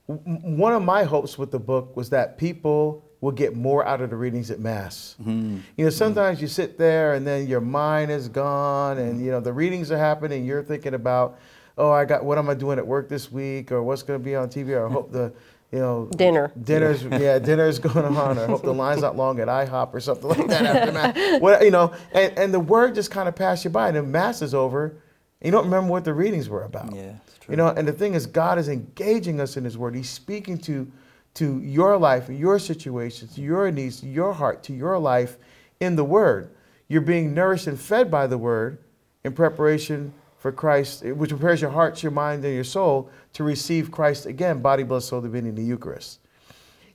[0.08, 3.86] w- w- one of my hopes with the book was that people will get more
[3.86, 5.15] out of the readings at Mass.
[5.21, 5.58] Mm-hmm.
[5.78, 9.39] You know, sometimes you sit there and then your mind is gone, and you know
[9.39, 10.45] the readings are happening.
[10.45, 11.39] You're thinking about,
[11.78, 14.23] oh, I got what am I doing at work this week, or what's going to
[14.23, 15.34] be on TV, or I hope the,
[15.71, 16.51] you know, Dinner.
[16.62, 19.99] dinner's yeah, dinner's going on, or I hope the line's not long at IHOP or
[19.99, 21.39] something like that after Mass.
[21.41, 24.04] What you know, and, and the word just kind of passed you by, and the
[24.04, 24.86] Mass is over.
[24.86, 24.99] and
[25.41, 26.93] You don't remember what the readings were about.
[26.95, 27.54] Yeah, it's true.
[27.54, 29.95] You know, and the thing is, God is engaging us in His Word.
[29.95, 30.89] He's speaking to,
[31.36, 35.38] to your life, your situations, your needs, your heart, to your life
[35.80, 36.52] in the Word.
[36.88, 38.80] You're being nourished and fed by the Word
[39.24, 43.91] in preparation for Christ, which prepares your heart, your mind, and your soul to receive
[43.91, 46.19] Christ again, body, blood, soul, divinity, in the Eucharist.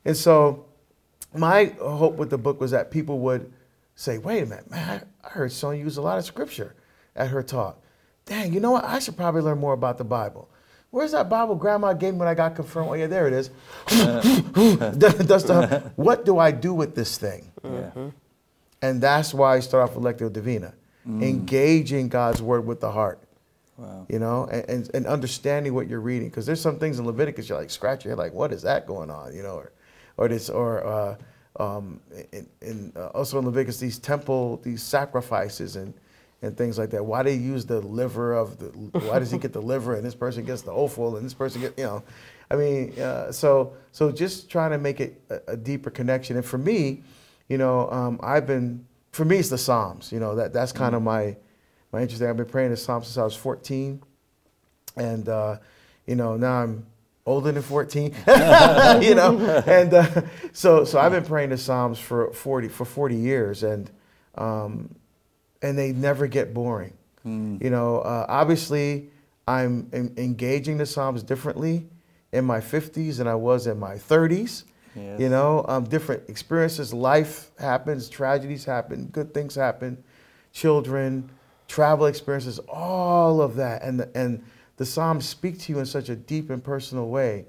[0.04, 0.66] And so,
[1.34, 3.52] my hope with the book was that people would
[3.94, 6.74] say, wait a minute, man, I I heard Sonja use a lot of scripture
[7.14, 7.82] at her talk.
[8.24, 8.84] Dang, you know what?
[8.84, 10.48] I should probably learn more about the Bible.
[10.90, 12.88] Where's that Bible grandma gave me when I got confirmed?
[12.90, 13.50] Oh, yeah, there it is.
[15.96, 17.50] What do I do with this thing?
[17.62, 17.90] Yeah.
[18.82, 20.74] And that's why I start off with Lectio Divina,
[21.06, 23.20] engaging God's word with the heart
[23.80, 24.04] Wow.
[24.10, 26.28] you know, and, and, and understanding what you're reading.
[26.28, 28.86] Because there's some things in Leviticus you're like scratch your head, like what is that
[28.86, 29.72] going on, you know, or,
[30.18, 31.16] or this, or uh,
[31.58, 31.98] um,
[32.32, 35.94] in, in uh, also in Leviticus these temple these sacrifices and
[36.42, 37.04] and things like that.
[37.04, 38.66] Why do they use the liver of the?
[39.00, 41.60] Why does he get the liver and this person gets the offal and this person
[41.60, 42.02] get you know?
[42.50, 46.36] I mean, uh, so so just trying to make it a, a deeper connection.
[46.36, 47.02] And for me,
[47.48, 50.12] you know, um, I've been for me it's the Psalms.
[50.12, 51.36] You know that that's kind of my
[51.92, 52.20] my interest.
[52.20, 52.30] there.
[52.30, 54.02] I've been praying the Psalms since I was 14,
[54.96, 55.58] and uh,
[56.06, 56.86] you know now I'm
[57.26, 58.04] older than 14.
[59.02, 60.22] you know, and uh,
[60.52, 63.90] so so I've been praying the Psalms for 40 for 40 years, and
[64.36, 64.94] um,
[65.62, 66.92] and they never get boring.
[67.62, 69.10] You know, uh, obviously
[69.46, 71.86] I'm en- engaging the Psalms differently
[72.32, 74.64] in my 50s than I was in my 30s.
[74.96, 75.20] Yes.
[75.20, 80.02] You know, um, different experiences, life happens, tragedies happen, good things happen,
[80.52, 81.30] children,
[81.68, 84.42] travel experiences, all of that, and the, and
[84.78, 87.44] the Psalms speak to you in such a deep and personal way.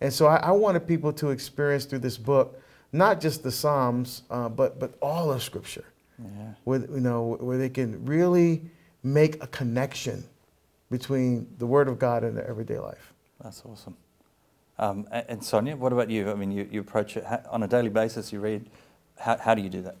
[0.00, 2.60] And so I, I wanted people to experience through this book
[2.92, 5.84] not just the Psalms, uh, but but all of Scripture,
[6.18, 6.52] Yeah.
[6.64, 8.62] where you know where they can really
[9.02, 10.24] make a connection
[10.90, 13.12] between the Word of God and their everyday life.
[13.42, 13.96] That's awesome.
[14.78, 16.30] Um, and Sonja, what about you?
[16.30, 18.32] I mean, you, you approach it on a daily basis.
[18.32, 18.68] You read.
[19.18, 19.96] How, how do you do that?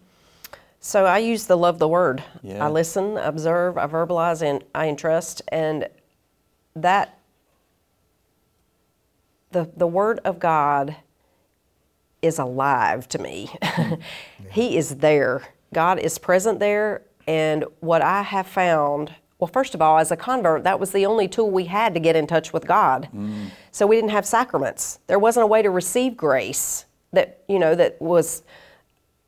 [0.80, 2.22] So I use the love the word.
[2.42, 2.64] Yeah.
[2.64, 5.42] I listen, observe, I verbalize, and I entrust.
[5.48, 5.88] And
[6.74, 7.18] that,
[9.50, 10.96] the, the Word of God
[12.20, 13.50] is alive to me.
[14.50, 15.42] he is there.
[15.76, 17.02] God is present there.
[17.26, 21.04] And what I have found, well, first of all, as a convert, that was the
[21.04, 23.10] only tool we had to get in touch with God.
[23.72, 25.00] So we didn't have sacraments.
[25.06, 28.42] There wasn't a way to receive grace that, you know, that was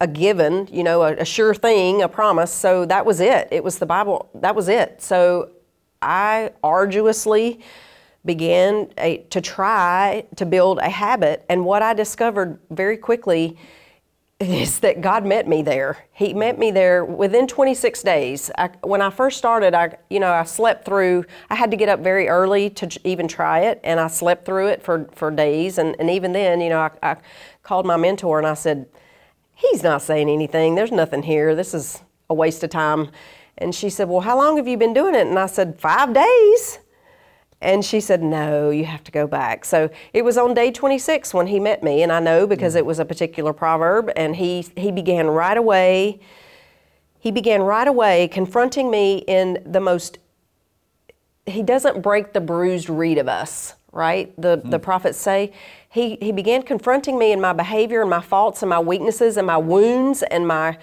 [0.00, 2.50] a given, you know, a, a sure thing, a promise.
[2.50, 3.48] So that was it.
[3.50, 4.30] It was the Bible.
[4.34, 5.02] That was it.
[5.02, 5.50] So
[6.00, 7.60] I arduously
[8.24, 11.44] began a, to try to build a habit.
[11.50, 13.58] And what I discovered very quickly
[14.40, 16.06] is that God met me there.
[16.12, 18.52] He met me there within 26 days.
[18.56, 21.24] I, when I first started, I, you know, I slept through.
[21.50, 24.68] I had to get up very early to even try it, and I slept through
[24.68, 25.76] it for, for days.
[25.78, 27.16] And, and even then, you know, I, I
[27.64, 28.86] called my mentor and I said,
[29.54, 30.76] "He's not saying anything.
[30.76, 31.56] There's nothing here.
[31.56, 33.10] This is a waste of time."
[33.56, 36.12] And she said, "Well, how long have you been doing it?" And I said, five
[36.14, 36.78] days."
[37.60, 39.64] And she said, No, you have to go back.
[39.64, 42.78] So it was on day 26 when he met me, and I know because mm.
[42.78, 46.20] it was a particular proverb, and he, he began right away.
[47.18, 50.18] He began right away confronting me in the most,
[51.46, 54.32] he doesn't break the bruised reed of us, right?
[54.40, 54.70] The, mm.
[54.70, 55.52] the prophets say.
[55.90, 59.46] He, he began confronting me in my behavior and my faults and my weaknesses and
[59.46, 60.78] my wounds and my,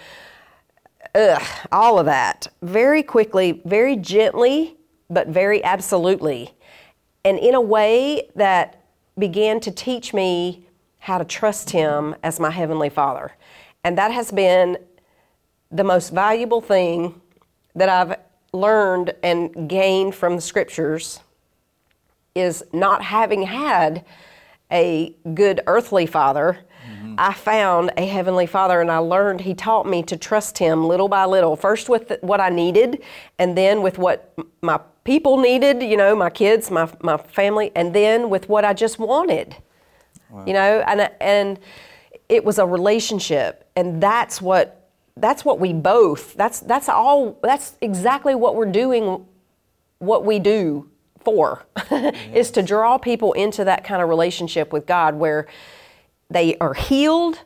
[1.13, 4.75] ugh, all of that very quickly, very gently,
[5.09, 6.53] but very absolutely.
[7.25, 8.83] And in a way that
[9.17, 10.67] began to teach me
[10.99, 13.33] how to trust Him as my Heavenly Father.
[13.83, 14.77] And that has been
[15.71, 17.19] the most valuable thing
[17.75, 18.17] that I've
[18.53, 21.19] learned and gained from the scriptures
[22.35, 24.05] is not having had
[24.71, 26.59] a good earthly father.
[26.89, 27.15] Mm-hmm.
[27.17, 31.07] I found a heavenly father and I learned he taught me to trust him little
[31.07, 31.55] by little.
[31.55, 33.01] First with what I needed
[33.39, 37.95] and then with what my people needed, you know, my kids, my my family, and
[37.95, 39.55] then with what I just wanted.
[40.45, 41.59] You know, and and
[42.29, 47.77] it was a relationship and that's what that's what we both that's that's all that's
[47.81, 49.25] exactly what we're doing
[49.99, 50.89] what we do
[51.23, 51.65] for
[52.33, 55.47] is to draw people into that kind of relationship with God where
[56.29, 57.39] they are healed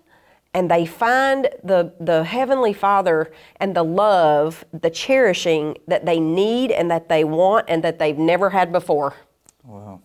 [0.53, 6.71] and they find the, the Heavenly Father and the love, the cherishing that they need
[6.71, 9.15] and that they want and that they've never had before.
[9.63, 10.01] Wow,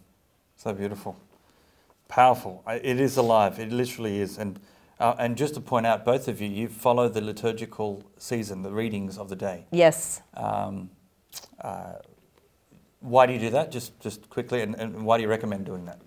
[0.56, 1.16] so beautiful,
[2.08, 2.62] powerful.
[2.68, 3.58] It is alive.
[3.58, 4.38] It literally is.
[4.38, 4.60] And
[5.00, 8.70] uh, and just to point out, both of you, you follow the liturgical season, the
[8.70, 9.66] readings of the day.
[9.72, 10.22] Yes.
[10.34, 10.88] Um,
[11.60, 11.94] uh,
[13.00, 13.72] why do you do that?
[13.72, 15.98] Just just quickly, and, and why do you recommend doing that?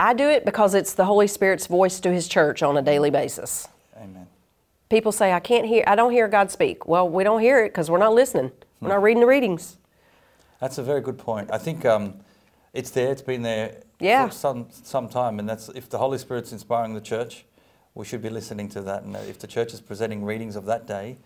[0.00, 3.10] I do it because it's the Holy Spirit's voice to His church on a daily
[3.10, 3.68] basis.
[4.02, 4.26] Amen.
[4.88, 6.86] People say, I can't hear, I don't hear God speak.
[6.86, 8.52] Well, we don't hear it because we're not listening.
[8.80, 9.78] We're not reading the readings.
[10.60, 11.50] That's a very good point.
[11.52, 12.16] I think um,
[12.72, 13.10] it's there.
[13.12, 14.26] It's been there Yeah.
[14.26, 17.44] for some some time, and that's if the Holy Spirit's inspiring the church,
[17.94, 19.04] we should be listening to that.
[19.04, 21.18] And if the church is presenting readings of that day,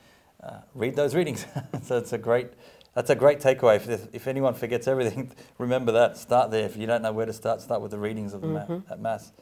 [0.43, 1.47] uh, read those readings.
[1.83, 2.49] so it's a great.
[2.95, 3.77] That's a great takeaway.
[3.77, 6.17] If, if anyone forgets everything, remember that.
[6.17, 6.65] Start there.
[6.65, 9.01] If you don't know where to start, start with the readings of the ma- at
[9.01, 9.33] Mass.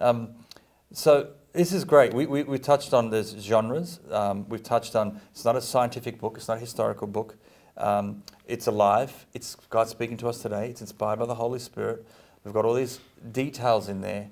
[0.00, 0.30] Um,
[0.92, 2.14] so this is great.
[2.14, 4.00] We, we, we touched on these genres.
[4.10, 6.36] Um, we've touched on it's not a scientific book.
[6.36, 7.36] It's not a historical book.
[7.76, 9.26] Um, it's alive.
[9.32, 10.68] It's God speaking to us today.
[10.68, 12.06] It's inspired by the Holy Spirit.
[12.44, 13.00] We've got all these
[13.32, 14.28] details in there.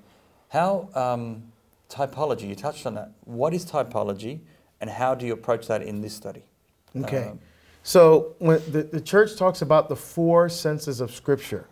[0.49, 1.43] How um,
[1.89, 2.47] typology?
[2.49, 3.11] You touched on that.
[3.23, 4.39] What is typology,
[4.79, 6.43] and how do you approach that in this study?
[6.95, 7.29] Okay.
[7.29, 7.39] Um,
[7.83, 11.65] So when the, the church talks about the four senses of Scripture.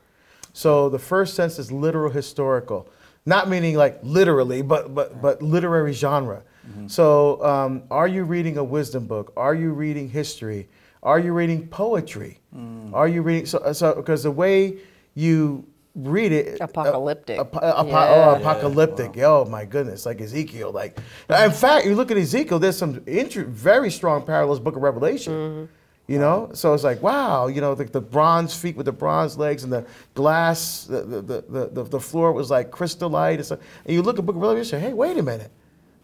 [0.54, 2.90] So the first sense is literal historical,
[3.26, 6.44] not meaning like literally, but but but literary genre.
[6.68, 6.88] Mm-hmm.
[6.88, 9.34] So um, are you reading a wisdom book?
[9.38, 10.70] Are you reading history?
[11.02, 12.40] Are you reading poetry?
[12.56, 12.94] Mm.
[12.94, 14.78] Are you reading so uh, so because the way
[15.16, 17.40] you read it uh, Apocalyptic.
[17.40, 18.30] apo- uh, apo- oh, Yeah.
[18.30, 20.98] oh, apocalyptic oh my goodness like ezekiel like
[21.30, 25.34] in fact you look at ezekiel there's some inter- very strong parallels book of revelation
[25.34, 25.66] mm-hmm.
[26.10, 26.50] You know?
[26.54, 29.72] So it's like wow you know the, the bronze feet with the bronze legs and
[29.72, 33.36] the glass the, the, the, the, the floor was like crystallite.
[33.36, 33.60] And, stuff.
[33.86, 35.52] and you look at book of revelation hey wait a minute.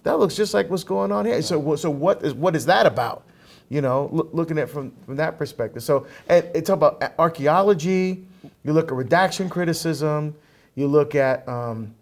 [0.03, 1.41] That looks just like what's going on here.
[1.41, 3.23] So so what is what is that about?
[3.69, 5.81] You know loo- looking at from from that perspective.
[5.83, 8.25] So and it's about archaeology
[8.63, 10.35] you look at redaction criticism
[10.75, 11.95] you look at um,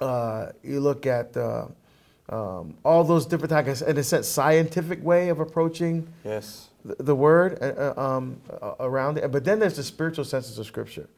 [0.00, 1.66] uh, you look at uh,
[2.32, 6.70] um, all those different types, in a sense, scientific way of approaching yes.
[6.82, 9.30] the, the word uh, uh, um, uh, around it.
[9.30, 11.08] But then there's the spiritual senses of Scripture,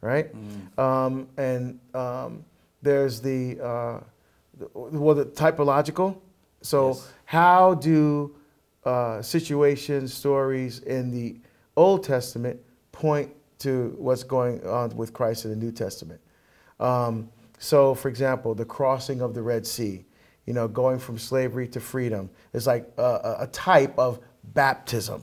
[0.00, 0.34] right?
[0.76, 2.44] Um, and um,
[2.82, 4.00] there's the, uh,
[4.58, 6.18] the well, the typological.
[6.62, 7.12] So Yes.
[7.26, 8.34] how do
[8.84, 11.36] uh, situations, stories in the
[11.76, 12.58] Old Testament
[12.90, 16.20] point to what's going on with Christ in the New Testament?
[16.80, 20.04] Um, so, for example, the crossing of the Red Sea,
[20.46, 24.20] you know, going from slavery to freedom is like a, a- type of
[24.54, 25.22] baptism.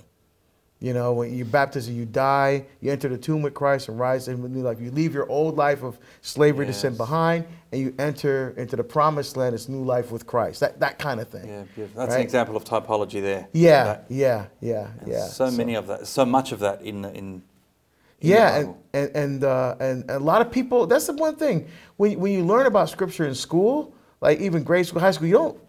[0.79, 4.27] You know, when you baptism, you die, you enter the tomb with Christ and rise
[4.27, 4.81] in new life.
[4.81, 8.83] You leave your old life of slavery to sin behind, and you enter into the
[8.83, 10.59] promised land, it's new life with Christ.
[10.59, 11.47] That that kind of thing.
[11.47, 12.01] Yeah, beautiful.
[12.01, 13.47] That's an example of typology there.
[13.53, 15.27] Yeah, That- yeah, yeah, yeah.
[15.27, 17.15] So, many of that, so much of that in the- in.
[17.15, 20.86] in Yeah, and and and, uh, and a lot of people.
[20.86, 24.88] That's the one thing when when you learn about scripture in school, like even grade
[24.88, 25.59] school, high school, you don't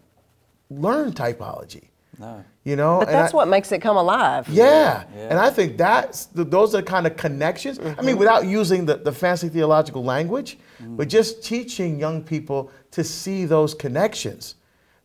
[0.69, 1.89] learn typology.
[2.17, 2.43] no.
[2.63, 4.47] You know, But And that's I- what makes it come alive.
[4.49, 5.27] Yeah, Yeah.
[5.29, 7.77] and I think that's the, those are the kind of connections.
[7.77, 8.05] I Mm-hmm.
[8.05, 10.97] mean, without using the, the fancy theological language, Mm.
[10.97, 14.55] but just teaching young people to see those connections,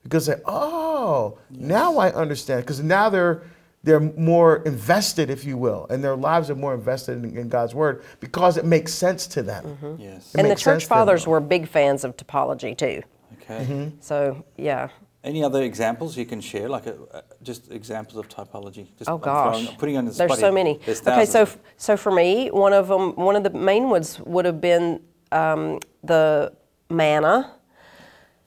[0.02, 2.62] because they oh now I understand.
[2.64, 3.42] Because now they're
[3.84, 7.74] they're more invested, if you will, and their lives are more invested in, in God's
[7.74, 9.64] word because it makes sense to them.
[9.64, 10.02] Mm-hmm.
[10.02, 10.34] Yes.
[10.34, 10.98] It And the church sense to them.
[10.98, 13.02] fathers were big fans of typology too.
[13.50, 13.64] Okay.
[13.64, 13.96] Mm-hmm.
[14.00, 14.88] So yeah.
[15.22, 18.86] Any other examples you can share, like a, uh, just examples of typology?
[18.96, 20.80] Just Oh I'm throwing- gosh, putting on the there's spot so many.
[20.86, 21.62] There's Okay, so thousands.
[21.76, 25.00] so for me, one of them, one of the main ones would have been
[25.32, 26.52] um, the
[26.88, 27.52] manna,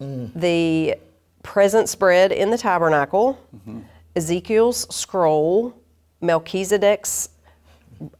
[0.02, 0.32] Mm.
[0.36, 0.98] the
[1.44, 3.82] presence bread in the tabernacle, Mm-hmm.
[4.16, 5.74] Ezekiel's scroll,
[6.22, 7.30] Melchizedek's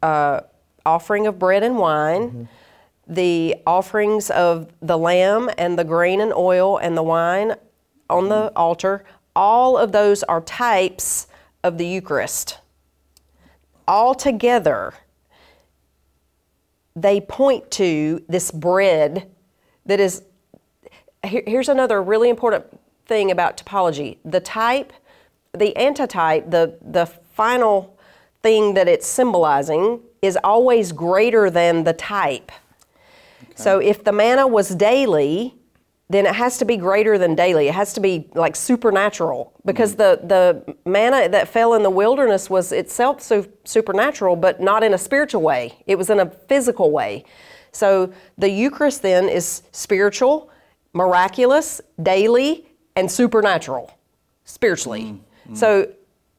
[0.02, 0.42] uh,
[0.86, 2.22] offering of bread and wine.
[2.30, 2.44] Mm-hmm.
[3.08, 7.56] The offerings of the lamb and the grain and oil and the wine
[8.10, 9.04] on the altar,
[9.36, 11.28] all of those are types
[11.64, 12.60] of the Eucharist.
[13.88, 14.94] All together,
[16.96, 19.30] they point to this bread
[19.86, 20.24] that is.
[21.26, 22.66] Here, here's another really important
[23.06, 24.94] thing about typology the type,
[25.54, 27.98] the antitype, the, the final
[28.42, 32.52] thing that it's symbolizing is always greater than the type.
[33.56, 35.56] So if the manna was daily,
[36.10, 37.68] then it has to be greater than daily.
[37.68, 40.28] It has to be like supernatural because mm-hmm.
[40.28, 44.94] the, the manna that fell in the wilderness was itself su- supernatural, but not in
[44.94, 45.82] a spiritual way.
[45.88, 47.26] It was in a physical way.
[47.72, 50.52] So the Eucharist then is spiritual,
[50.94, 53.98] miraculous, daily, and supernatural
[54.46, 55.04] spiritually.
[55.04, 55.56] Mm-hmm.
[55.56, 55.92] So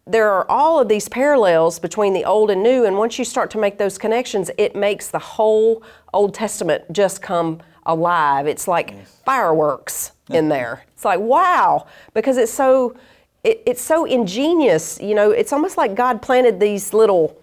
[0.06, 3.50] there are all of these parallels between the old and new, and once you start
[3.52, 5.82] to make those connections, it makes the whole
[6.14, 8.46] Old Testament just come alive.
[8.46, 10.84] It's like fireworks in there.
[10.94, 12.96] It's like wow, because it's so
[13.42, 14.98] it, it's so ingenious.
[15.00, 17.38] You know, it's almost like God planted these little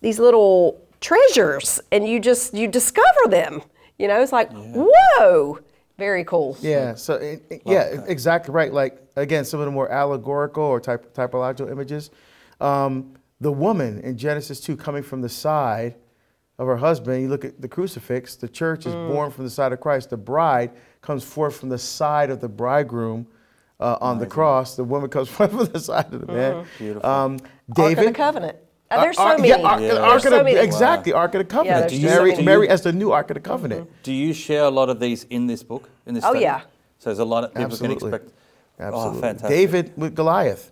[0.00, 3.60] these little treasures, and you just you discover them.
[3.98, 5.58] You know, it's like whoa,
[5.98, 6.56] very cool.
[6.60, 6.94] Yeah.
[6.94, 8.72] So it, it- yeah, exactly right.
[8.72, 12.10] Like again, some of the more allegorical or type, typological images.
[12.60, 15.96] Um, the woman in Genesis two coming from the side
[16.62, 17.20] of her husband.
[17.22, 18.36] You look at the crucifix.
[18.36, 20.10] The church is born from the side of Christ.
[20.10, 20.70] The bride
[21.02, 23.26] comes forth from the side of the bridegroom.
[23.80, 26.64] Uh, on the cross, the woman comes forth from the side of the man.
[26.78, 27.08] Beautiful.
[27.10, 27.42] Um, Ark
[27.74, 28.56] David, of the Covenant.
[28.88, 29.48] Uh, there's so Ark- many.
[29.48, 29.94] Yeah, Ark, Yeah.
[29.94, 30.56] Ark of the, many.
[30.56, 31.90] exactly, Ark of the Covenant.
[31.90, 32.44] so Mary, many.
[32.44, 33.90] Mary as the new Ark of the Covenant.
[34.04, 35.88] Do you share a lot of these in this book?
[36.06, 36.42] In this Oh, study?
[36.44, 36.60] yeah.
[36.98, 37.98] So there's a lot of people Absolutely.
[38.10, 38.32] can expect.
[38.78, 39.18] Absolutely.
[39.18, 39.48] Oh, fantastic.
[39.48, 40.70] David with Goliath.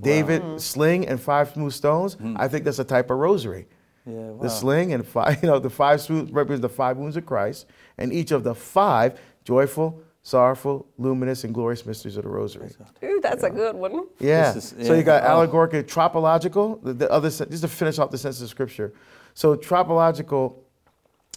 [0.00, 0.58] David Mm-hmm.
[0.58, 2.16] sling and five smooth stones.
[2.36, 3.66] I think that's a type of rosary.
[4.06, 4.42] Yeah, wow.
[4.42, 7.66] The sling and five, you know, the five smooth represent the five wounds of Christ,
[7.98, 12.70] and each of the five joyful, sorrowful, luminous, and glorious mysteries of the rosary.
[13.04, 14.06] Ooh, that's a good one.
[14.18, 14.52] Yeah.
[14.52, 15.26] This is- So you got Oh.
[15.26, 16.80] allegorical, tropological.
[16.82, 18.92] The, the other, just to finish off the sense of Scripture.
[19.34, 20.64] So tropological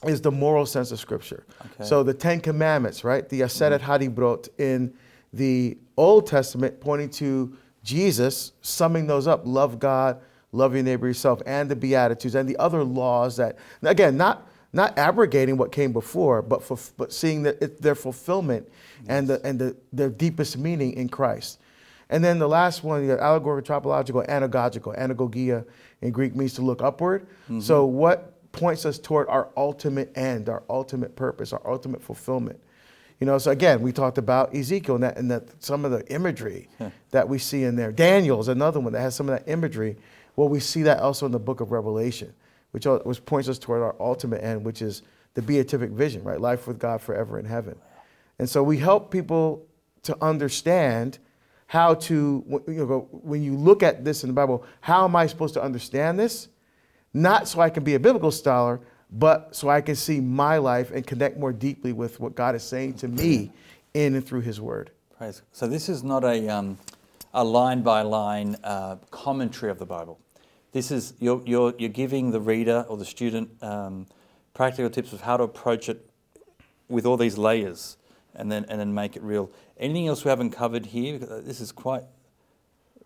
[0.06, 1.44] is the moral sense of Scripture.
[1.62, 1.84] Okay.
[1.84, 3.28] So the Ten Commandments, right?
[3.28, 3.92] The Aseret mm-hmm.
[3.92, 4.94] Hadibrot in
[5.34, 10.20] the Old Testament, pointing to Jesus, summing those up: love God,
[10.52, 14.98] love your neighbor yourself, and the Beatitudes and the other laws that, again, not not
[15.00, 18.70] abrogating what came before, but for, but seeing that it, their fulfillment
[19.08, 21.60] and the and the their deepest meaning in Christ.
[22.12, 24.98] And then the last one, got allegorical, tropological, anagogical.
[24.98, 25.66] Anagogia
[26.02, 27.28] in Greek means to look upward.
[27.44, 27.60] Mm-hmm.
[27.60, 32.60] So what points us toward our ultimate end, our ultimate purpose, our ultimate fulfillment?
[33.20, 36.08] You know, so again, we talked about Ezekiel and that, and that some of the
[36.12, 36.70] imagery
[37.12, 37.92] that we see in there.
[37.92, 39.98] Daniel's another one that has some of that imagery.
[40.40, 42.34] Well, we see that also in the book of Revelation,
[42.72, 45.02] which, which points us toward our ultimate end, which is
[45.34, 46.40] the beatific vision, right?
[46.40, 47.76] Life with God forever in heaven.
[48.40, 49.68] And so we help people
[50.04, 51.20] to understand
[51.68, 55.28] how to, you know, when you look at this in the Bible, how am I
[55.28, 56.48] supposed to understand this?
[57.14, 58.80] Not so I can be a biblical scholar,
[59.12, 62.64] but so I can see my life and connect more deeply with what God is
[62.64, 63.52] saying to me
[63.94, 64.92] in and through His Word.
[65.18, 65.42] Praise.
[65.52, 66.78] So this is not a, um,
[67.34, 70.18] a line by line uh, commentary of the Bible.
[70.72, 74.06] This is you're, you're, you're giving the reader or the student um,
[74.54, 76.08] practical tips of how to approach it
[76.88, 77.98] with all these layers
[78.36, 79.50] and then and then make it real.
[79.80, 81.18] Anything else we haven't covered here?
[81.18, 82.04] This is quite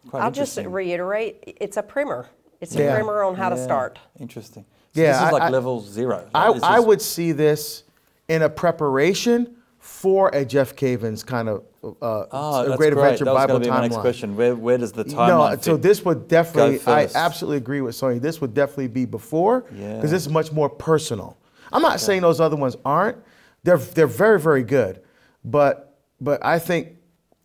[0.09, 2.27] quite I'll just reiterate, it's a primer.
[2.59, 2.85] It's Yeah.
[2.85, 3.99] a primer on how to start.
[4.19, 4.65] Interesting.
[4.93, 6.29] So Yeah, this is like I- level zero.
[6.35, 7.83] I, I would see this
[8.27, 12.93] in a preparation for a Jeff Cavins kind of uh, Oh, a Great great.
[12.93, 14.01] Adventure That Bible going to be my next timeline.
[14.01, 14.35] question.
[14.35, 15.27] Where, where does the timeline?
[15.27, 16.79] No, timeline so this would definitely.
[16.87, 18.21] I absolutely agree with Sonja.
[18.21, 19.95] This would definitely be before Yeah.
[19.95, 21.37] because this is much more personal.
[21.71, 23.17] I'm not saying those other ones aren't.
[23.63, 25.01] They're they're very very good,
[25.43, 26.89] but but I think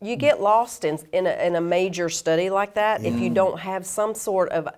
[0.01, 3.59] You get lost in, in, a, in a major study like that if you don't
[3.59, 4.69] have some sort of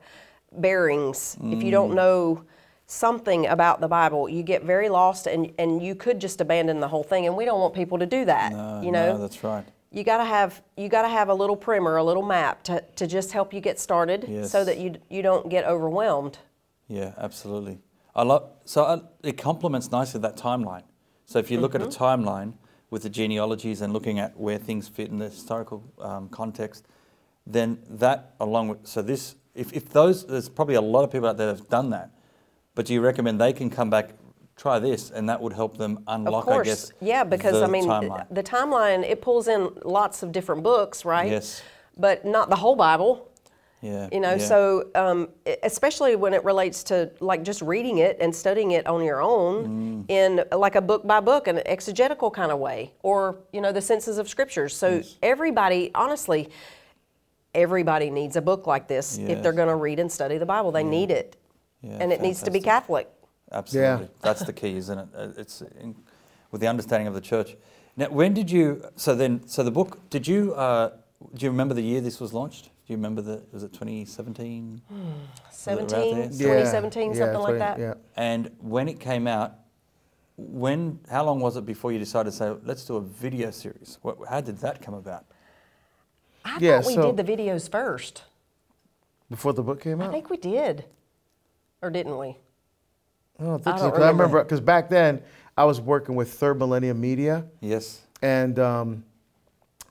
[0.52, 1.78] bearings, if you Mm.
[1.78, 2.44] don't know
[2.90, 6.88] something about the Bible, you get very lost and, and you could just abandon the
[6.88, 7.26] whole thing.
[7.26, 8.52] And we don't want people to do that.
[8.52, 9.64] no, you know, no, that's right.
[9.92, 13.32] you gotta have you gotta have a little primer, a little map to, to just
[13.32, 16.38] help you get started, so that you you don't get overwhelmed.
[16.88, 17.78] Yeah, absolutely.
[18.14, 20.82] I love so I, it complements nicely that timeline.
[21.26, 22.04] So if you look at a Mm-hmm.
[22.04, 22.54] timeline
[22.90, 26.88] with the genealogies and looking at where things fit in the historical um, context,
[27.46, 31.28] then that along with so this if, if those there's probably a lot of people
[31.28, 32.10] out there that have done that,
[32.74, 34.10] but do you recommend they can come back
[34.56, 37.64] try this and that would help them unlock of course, I guess yeah, because the
[37.64, 38.26] I mean timeline.
[38.30, 41.30] the timeline it pulls in lots of different books, right?
[41.30, 41.62] Yes.
[41.96, 43.30] But not the whole Bible.
[43.80, 44.44] yeah, You know, yeah.
[44.52, 45.28] so um,
[45.62, 50.04] especially when it relates to like just reading it and studying it on your own
[50.06, 50.10] Mm.
[50.10, 53.80] in like a book by book, an exegetical kind of way, or you know, the
[53.82, 54.76] senses of scriptures.
[54.76, 56.50] So everybody, honestly,
[57.54, 60.70] everybody needs a book like this if they're going to read and study the Bible.
[60.70, 61.36] They need it,
[61.82, 62.64] Yeah, and it needs to be fantastic.
[62.64, 63.08] Catholic.
[63.52, 64.08] Absolutely.
[64.20, 65.08] That's the key, isn't it?
[65.16, 65.94] Uh, It's in,
[66.50, 67.56] with the understanding of the church.
[67.96, 68.84] Now, when did you?
[68.96, 70.08] So then, so the book.
[70.10, 70.54] Did you?
[70.54, 70.90] Uh,
[71.34, 72.64] do you remember the year this was launched?
[72.64, 73.42] Do you remember the?
[73.52, 74.80] Was it 2017?
[74.88, 74.94] Hmm.
[74.94, 76.28] around 17, there?
[76.28, 77.78] 2017, something like 20 that.
[77.78, 77.94] Yeah.
[78.16, 79.54] And when it came out,
[80.36, 81.00] when?
[81.10, 83.98] How long was it before you decided to say, let's do a video series?
[84.02, 85.24] What, how did that come about?
[86.44, 88.24] I Yeah, thought we so- did the videos first.
[89.30, 90.04] before the book came out?
[90.04, 90.12] I out.
[90.12, 90.84] think we did,
[91.82, 92.36] or didn't we?
[93.38, 93.84] I don't think I so.
[93.84, 94.22] don't 'cause I remember.
[94.24, 95.22] remember because back then
[95.56, 97.44] I was working with Third Millennium Media.
[97.60, 98.02] Yes.
[98.22, 99.04] and um,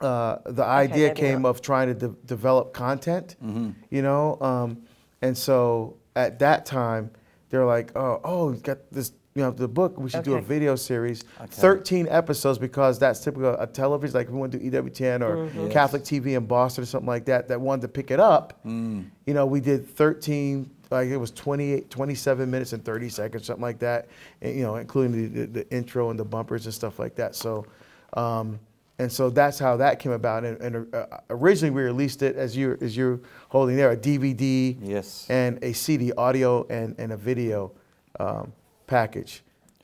[0.02, 1.50] uh, the idea maybe came not.
[1.50, 3.72] of trying to de- develop content, Mm-hmm.
[3.90, 4.38] you know.
[4.40, 4.84] Um,
[5.24, 7.10] and so at that time,
[7.50, 9.98] they're like, "Oh, oh, you got this, you know, the book.
[10.00, 11.48] We should do a video series, Okay.
[11.50, 14.14] 13 episodes, because that's typical a television.
[14.14, 15.60] Like if we want to do EWTN or Mm-hmm.
[15.64, 15.74] Yes.
[15.74, 18.60] Catholic TV in Boston or something like that, that wanted to pick it up.
[18.66, 19.06] Mm.
[19.26, 20.70] You know, we did 13.
[20.92, 24.08] Like it was 28, 27 minutes and 30 seconds, something like that.
[24.42, 27.36] And, you know, including the, the, the intro and the bumpers and stuff like that.
[27.36, 27.66] So,
[28.14, 28.60] um,
[28.98, 30.44] and so that's how that came about.
[30.44, 33.20] And, and uh, originally we released it as you as you're
[33.50, 35.26] holding there a DVD Yes.
[35.30, 37.72] and a CD, audio and, and a video
[38.20, 38.52] um,
[38.88, 39.42] package.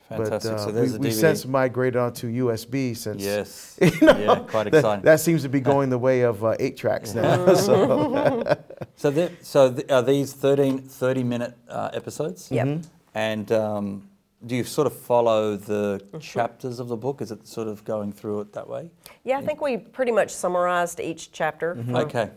[0.08, 0.52] Fantastic.
[0.52, 3.22] But, uh, so there's we, the we since migrated onto USB since.
[3.22, 3.76] yes.
[3.82, 4.38] you know, yeah.
[4.48, 5.04] Quite that, exciting.
[5.04, 7.54] that seems to be going the way of uh, eight tracks now.
[7.68, 8.56] so,
[8.96, 12.50] So, the, so th- are these 13, 30 minute uh, episodes?
[12.50, 12.66] Yep.
[12.66, 12.88] Mm-hmm.
[13.14, 14.08] And um,
[14.46, 16.18] do you sort of follow the Mm-hmm.
[16.20, 17.20] chapters of the book?
[17.20, 18.90] Is it sort of going through it that way?
[19.24, 21.74] Yeah, I think we pretty much summarized each chapter.
[21.74, 22.30] for- Okay.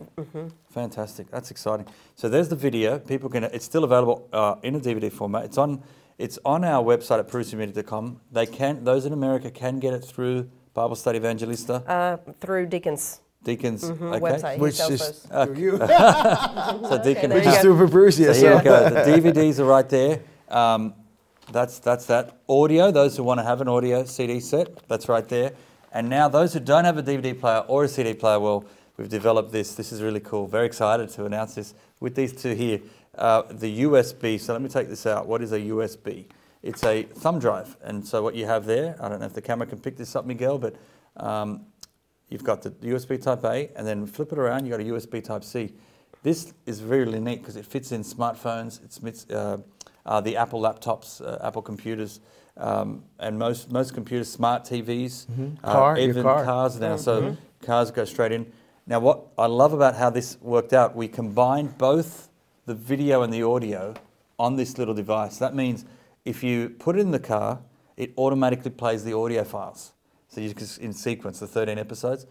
[0.70, 1.30] Fantastic.
[1.30, 1.86] That's exciting.
[2.16, 2.98] So there's the video.
[2.98, 3.44] People can.
[3.44, 5.44] It's still available uh, in a DVD format.
[5.44, 5.82] It's on.
[6.20, 8.20] It's on our website at parousiamedia.com.
[8.30, 8.84] They can.
[8.84, 13.84] Those in America can get it through Bible Study Evangelista, uh, through Deacon's Deacons.
[13.84, 14.04] Mm-hmm.
[14.22, 14.58] website.
[14.58, 15.46] Which sells is those.
[15.46, 17.32] through you, So Deacon.
[17.32, 17.62] which you is go.
[17.62, 18.32] through Fabrizio.
[18.34, 18.90] So here we go.
[18.90, 20.20] The DVDs are right there.
[20.50, 20.92] Um,
[21.50, 22.36] that's that's that.
[22.48, 22.90] Audio.
[22.90, 25.52] Those who want to have an audio CD set, that's right there.
[25.92, 28.66] And now those who don't have a DVD player or a CD player, well,
[28.98, 29.74] we've developed this.
[29.74, 30.46] This is really cool.
[30.46, 32.80] Very excited to announce this with these two here.
[33.16, 34.38] Uh, the USB.
[34.38, 35.26] So let me take this out.
[35.26, 36.26] What is a USB?
[36.62, 37.76] It's a thumb drive.
[37.82, 40.14] And so what you have there, I don't know if the camera can pick this
[40.14, 40.76] up, Miguel, but
[41.16, 41.66] um,
[42.30, 44.64] You've got the USB Type A, and then flip it around.
[44.64, 45.72] You've got a USB Type C.
[46.22, 48.82] This is really neat because it fits in smartphones.
[48.84, 49.58] It's fits, uh,
[50.06, 52.20] uh, the Apple laptops, uh, Apple computers,
[52.56, 55.26] um, and most most computers, smart TVs,
[55.64, 56.44] uh, Car, even car.
[56.44, 56.96] cars now.
[56.96, 58.50] So cars go straight in.
[58.86, 62.28] Now, what I love about how this worked out, we combined both
[62.66, 63.94] the video and the audio
[64.38, 65.38] on this little device.
[65.38, 65.84] That means
[66.24, 67.60] if you put it in the car,
[67.96, 69.92] it automatically plays the audio files.
[70.28, 72.26] So you can, in sequence, the 13 episodes.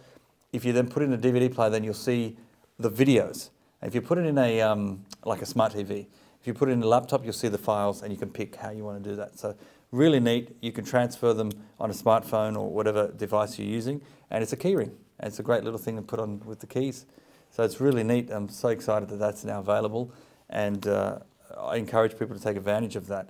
[0.51, 2.37] If you then put it in a DVD player, then you'll see
[2.79, 3.49] the videos.
[3.81, 6.07] If you put it in a um, like a smart TV,
[6.41, 8.55] if you put it in a laptop, you'll see the files, and you can pick
[8.55, 9.37] how you want to do that.
[9.37, 9.55] So
[9.91, 10.55] really neat.
[10.61, 14.01] You can transfer them on a smartphone or whatever device you're using,
[14.31, 14.91] and it's a keyring.
[15.19, 17.05] And it's a great little thing to put on with the keys.
[17.51, 18.29] So it's really neat.
[18.31, 20.11] I'm so excited that that's now available,
[20.49, 21.19] and uh,
[21.57, 23.29] I encourage people to take advantage of that.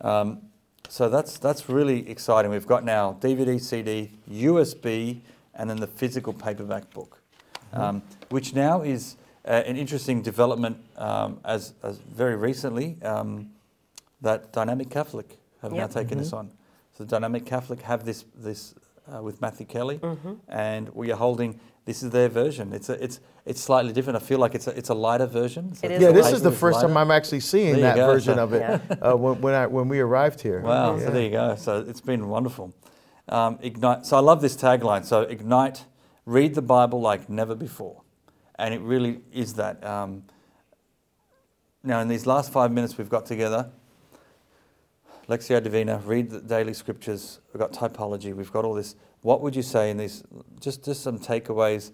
[0.00, 0.42] Um,
[0.88, 2.50] so that's that's really exciting.
[2.50, 5.20] We've got now DVD, CD, USB,
[5.54, 7.20] and then the physical paperback book,
[7.72, 13.50] um, which now is uh, an interesting development um, as, as very recently um,
[14.20, 15.90] that Dynamic Catholic have now Yep.
[15.90, 16.50] taken this on.
[16.96, 18.74] So Dynamic Catholic have this this
[19.14, 20.00] uh, with Matthew Kelly,
[20.48, 21.60] and we are holding.
[21.84, 22.72] This is their version.
[22.72, 24.16] It's a, it's it's slightly different.
[24.16, 25.74] I feel like it's a, it's a lighter version.
[25.74, 26.96] So It Yeah, this is the paper first time.
[26.96, 28.62] I'm actually seeing that go, version so- of it
[29.02, 30.60] uh, when, when, I, when we arrived here.
[30.60, 31.04] Wow, Yeah.
[31.04, 31.54] so there you go.
[31.56, 32.74] So it's been wonderful.
[33.28, 34.04] Um, ignite.
[34.04, 35.04] So I love this tagline.
[35.04, 35.84] So ignite,
[36.24, 38.02] read the Bible like never before,
[38.58, 39.84] and it really is that.
[39.84, 40.24] Um,
[41.84, 43.70] now, in these last five minutes we've got together,
[45.28, 47.40] Lectio Divina, read the daily scriptures.
[47.52, 48.34] We've got typology.
[48.34, 48.94] We've got all this.
[49.22, 50.22] What would you say in these?
[50.60, 51.90] Just just some takeaways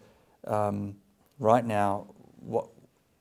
[0.47, 0.97] um,
[1.39, 2.09] right now.
[2.41, 2.68] What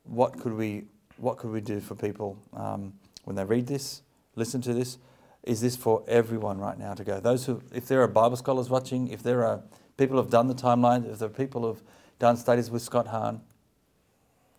[0.04, 0.86] what could we
[1.18, 2.94] what could we do for people um,
[3.24, 4.02] when they read this,
[4.36, 4.98] listen to this?
[5.44, 7.20] Is this for everyone right now to go?
[7.20, 9.62] Those who, if there are Bible scholars watching, if there are
[9.98, 11.84] people who have done the timeline, if there are people who have
[12.20, 13.42] done studies with Scott Hahn,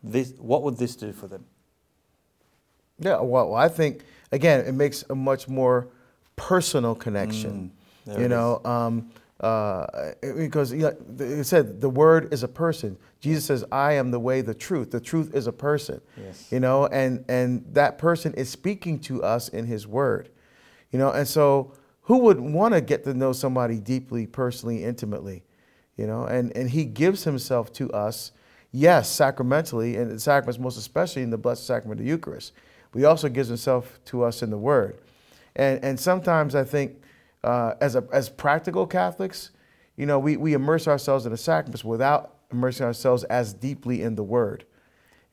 [0.02, 1.44] this, what would this do for them?
[2.98, 5.88] Yeah, well, I think again, it makes a much more
[6.36, 7.70] personal connection.
[8.06, 9.10] Mm, you know, um,
[9.40, 12.96] uh, because you know, it said the word is a person.
[13.20, 16.00] Jesus says, "I am the way, the truth." The truth is a person.
[16.16, 16.48] Yes.
[16.50, 20.30] You know, and and that person is speaking to us in His Word.
[20.90, 21.72] You know, and so
[22.02, 25.42] who would want to get to know somebody deeply, personally, intimately?
[25.96, 28.32] You know, and and He gives Himself to us,
[28.70, 32.52] yes, sacramentally, and the sacraments most especially in the Blessed Sacrament of the Eucharist.
[32.92, 34.98] But He also gives Himself to us in the Word,
[35.56, 37.02] and and sometimes I think
[37.42, 39.50] uh, as a as practical Catholics,
[39.96, 44.14] you know, we we immerse ourselves in the sacraments without immersing ourselves as deeply in
[44.14, 44.64] the Word.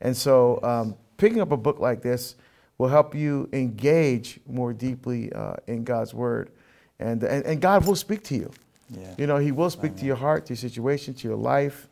[0.00, 2.36] And so, um, picking up a book like this
[2.78, 6.50] will help you engage more deeply uh, in God's Word.
[6.98, 8.50] And, and, and God will speak to you.
[8.88, 9.14] Yeah.
[9.18, 11.88] You know, He will speak to your heart, to your situation, to your life.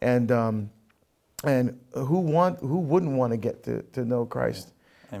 [0.00, 0.70] And, um,
[1.44, 4.72] and who, want, who wouldn't want to get to, to know Christ.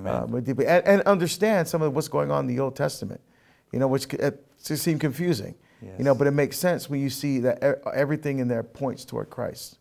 [0.06, 3.20] Uh, more deeply and, and understand some of what's going on in the Old Testament,
[3.72, 4.32] you know, which c- uh,
[4.64, 5.54] to seem confusing.
[5.98, 9.28] You know, but it makes sense when you see that everything in there points toward
[9.28, 9.78] Christ.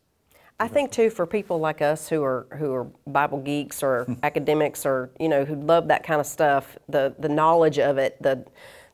[0.59, 4.85] I think too for people like us who are who are Bible geeks or academics
[4.85, 8.45] or you know who love that kind of stuff, the the knowledge of it, the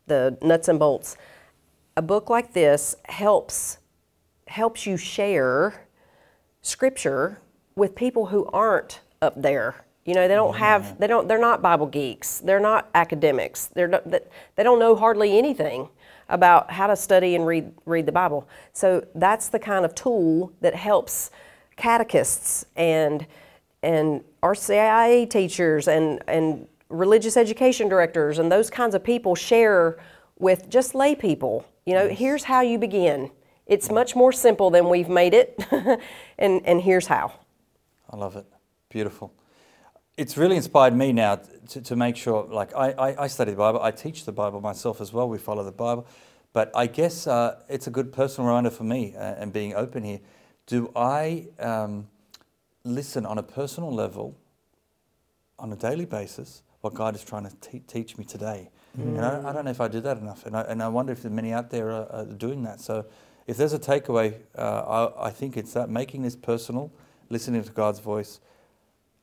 [0.08, 1.18] the nuts and bolts.
[1.98, 3.80] A book like this helps
[4.48, 5.88] helps you share
[6.62, 7.40] scripture
[7.76, 9.86] with people who aren't up there.
[10.10, 12.40] You know, they don't have they don't they're not Bible geeks.
[12.40, 13.68] They're not academics.
[13.68, 14.02] They're
[14.56, 15.88] they don't know hardly anything
[16.30, 18.50] about how to study and read read the Bible.
[18.74, 21.30] So that's the kind of tool that helps
[21.76, 23.28] catechists and
[23.84, 30.00] and RCIA teachers and and religious education directors and those kinds of people share
[30.40, 31.68] with just lay people.
[31.86, 33.30] You know, here's how you begin.
[33.68, 35.56] It's much more simple than we've made it,
[36.40, 37.34] and and here's how.
[38.10, 38.48] I love it.
[38.90, 39.32] Beautiful.
[40.20, 41.40] It's really inspired me now
[41.70, 43.82] to, to make sure, like, I, I, I study the Bible.
[43.82, 45.30] I teach the Bible myself as well.
[45.30, 46.06] We follow the Bible.
[46.52, 50.04] But I guess uh, it's a good personal reminder for me uh, and being open
[50.04, 50.20] here.
[50.68, 52.10] Do I um,
[52.84, 54.36] listen on a personal level,
[55.58, 58.72] on a daily basis, what God is trying to te- teach me today?
[59.16, 60.46] And I, I don't know if I do that enough.
[60.46, 62.82] And I, and I wonder if there are many out there are, are doing that.
[62.82, 63.06] So
[63.48, 66.92] if there's a takeaway, uh, I, I think it's that making this personal,
[67.30, 68.42] listening to God's voice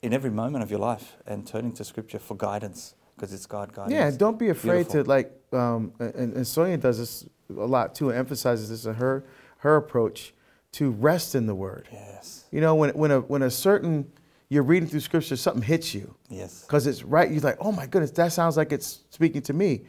[0.07, 3.73] in every moment of your life and turning to Scripture for guidance because it's God
[3.73, 3.93] guidance.
[3.93, 5.03] Yeah, and don't be afraid Beautiful.
[5.05, 5.33] to like.
[5.53, 9.25] Um, and, and Sonja does this a lot too, and emphasizes this in her
[9.59, 10.33] her approach
[10.73, 11.89] to rest in the Word.
[11.93, 12.45] Yes.
[12.53, 14.11] You know, when when a when a certain
[14.49, 16.63] you're reading through Scripture, something hits you Yes.
[16.63, 17.29] because it's right.
[17.31, 19.83] You're like, oh my goodness, that sounds like it's speaking to me.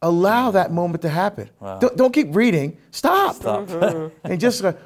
[0.00, 1.50] Allow that moment to happen.
[1.58, 1.78] Wow.
[1.80, 2.78] Don't, don't keep reading.
[2.92, 3.34] Stop.
[3.34, 3.68] Stop.
[4.22, 4.78] and just like,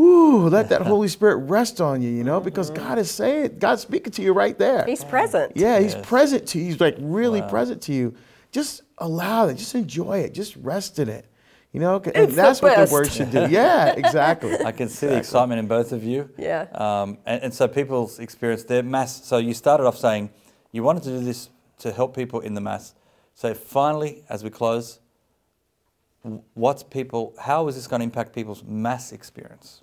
[0.00, 2.10] whoo, let that Holy Spirit rest on you.
[2.10, 4.84] You know, because God is saying, God's speaking to you right there.
[4.84, 5.52] He's present.
[5.56, 6.06] Yeah, he's Yes.
[6.06, 6.64] present to you.
[6.66, 7.48] He's like really Wow.
[7.48, 8.14] present to you.
[8.52, 9.54] Just allow it.
[9.56, 10.34] Just enjoy it.
[10.34, 11.26] Just rest in it.
[11.72, 13.46] You know, and It's the that's what the word should do.
[13.48, 14.56] Yeah, exactly.
[14.64, 16.28] I can see the excitement in both of you.
[16.36, 16.66] Yeah.
[16.74, 19.24] Um, and, and so people's experience, their mass.
[19.24, 20.30] So you started off saying
[20.72, 21.48] you wanted to do this
[21.78, 22.94] to help people in the mass.
[23.34, 24.98] So finally, as we close,
[26.54, 27.34] what's people?
[27.38, 29.82] How is this going to impact people's mass experience?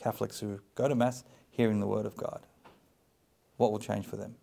[0.00, 2.40] Catholics who go to mass, hearing the word of God.
[3.56, 4.36] What will change for them?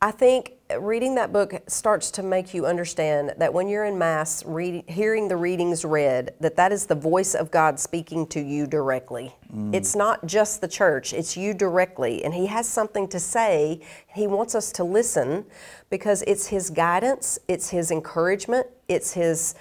[0.00, 4.44] I think reading that book starts to make you understand that when you're in mass,
[4.44, 8.66] reading, hearing the readings read, that that is the voice of God speaking to you
[8.66, 9.32] directly.
[9.54, 9.72] Mm.
[9.72, 13.80] It's not just the church; it's you directly, and He has something to say.
[14.08, 15.44] He wants us to listen
[15.88, 19.54] because it's His guidance, it's His encouragement, it's His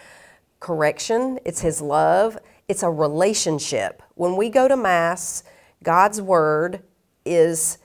[0.59, 4.01] correction, it's His love, it's a relationship.
[4.15, 5.43] When we go to Mass,
[5.83, 6.83] God's Word
[7.25, 7.77] is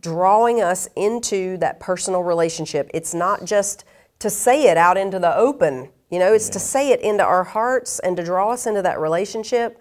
[0.00, 2.90] drawing us into that personal relationship.
[2.92, 3.84] It's not just
[4.18, 7.44] to say it out into the open, you know, it's to say it into our
[7.44, 9.80] hearts and to draw us into that relationship.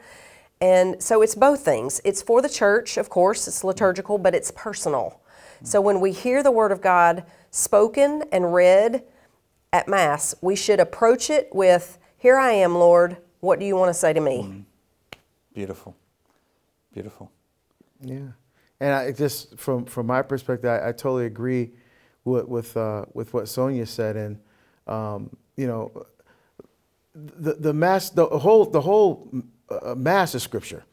[0.60, 2.02] And so it's both things.
[2.04, 5.22] It's for the church, of course, it's liturgical, but it's personal.
[5.64, 9.04] So when we hear the Word of God spoken and read
[9.72, 13.18] at Mass, we should approach it with, Here I am, Lord.
[13.46, 14.66] What do you want to say to me?
[15.54, 15.96] Beautiful.
[16.92, 17.32] Beautiful.
[18.02, 18.30] Yeah,
[18.80, 21.70] and I just from from my perspective, I, I totally agree
[22.24, 24.40] with with uh, with what Sonja said, and
[24.88, 25.92] um, you know,
[27.14, 29.32] the the mass, the whole the whole
[29.70, 30.84] uh, mass is scripture.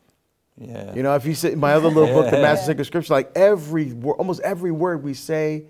[0.58, 0.94] Yeah.
[0.94, 3.32] You know, if you say my other little book, The Mass of Sacred Scripture, like
[3.34, 5.64] every word, almost every word we say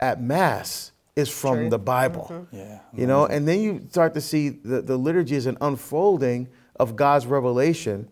[0.00, 1.70] at mass is from True.
[1.70, 2.46] the Bible.
[2.52, 2.80] Yeah.
[2.94, 6.48] You know, and then you start to see the, the liturgy is an unfolding
[6.78, 8.08] of God's revelation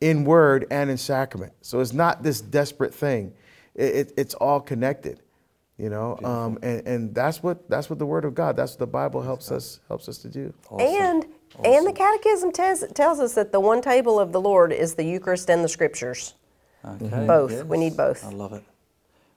[0.00, 1.52] in word and in sacrament.
[1.60, 3.34] So it's not this desperate thing.
[3.74, 5.20] It, it, it's all connected.
[5.76, 8.80] You know, um, and, and that's what that's what the Word of God, that's what
[8.80, 10.52] the Bible helps us helps us to do.
[10.70, 10.88] Awesome.
[10.88, 11.26] And
[11.64, 15.04] and the Catechism tells, tells us that the one table of the Lord is the
[15.04, 16.34] Eucharist and the Scriptures.
[16.84, 17.64] Okay, Both.
[17.64, 18.24] We need both.
[18.24, 18.64] I love it.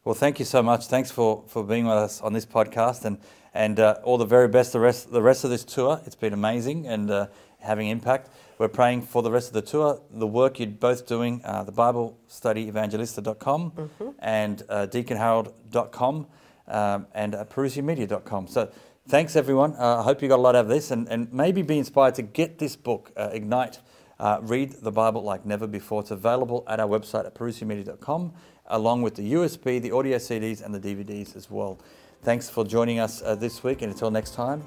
[0.03, 0.87] Well, thank you so much.
[0.87, 3.17] Thanks for, for being with us on this podcast, and
[3.53, 6.01] and uh, all the very best the rest the rest of this tour.
[6.05, 7.27] It's been amazing and uh,
[7.59, 8.29] having impact.
[8.57, 11.71] We're praying for the rest of the tour, the work you're both doing, uh, the
[11.71, 14.09] Bible Study Evangelista.com Mm-hmm.
[14.19, 16.27] and uh, DeaconHarold.com
[16.67, 18.47] um, and uh, ParousiaMedia.com.
[18.47, 18.71] So
[19.07, 19.73] thanks everyone.
[19.77, 22.15] Uh, I hope you got a lot out of this and, and maybe be inspired
[22.15, 23.79] to get this book, uh, Ignite.
[24.19, 26.01] Uh, read the Bible like never before.
[26.01, 28.33] It's available at our website at parousiamedia.com,
[28.67, 31.79] along with the USB, the audio CDs, and the DVDs as well.
[32.23, 34.63] Thanks for joining us uh, this week, and until next time,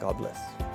[0.00, 0.67] God bless.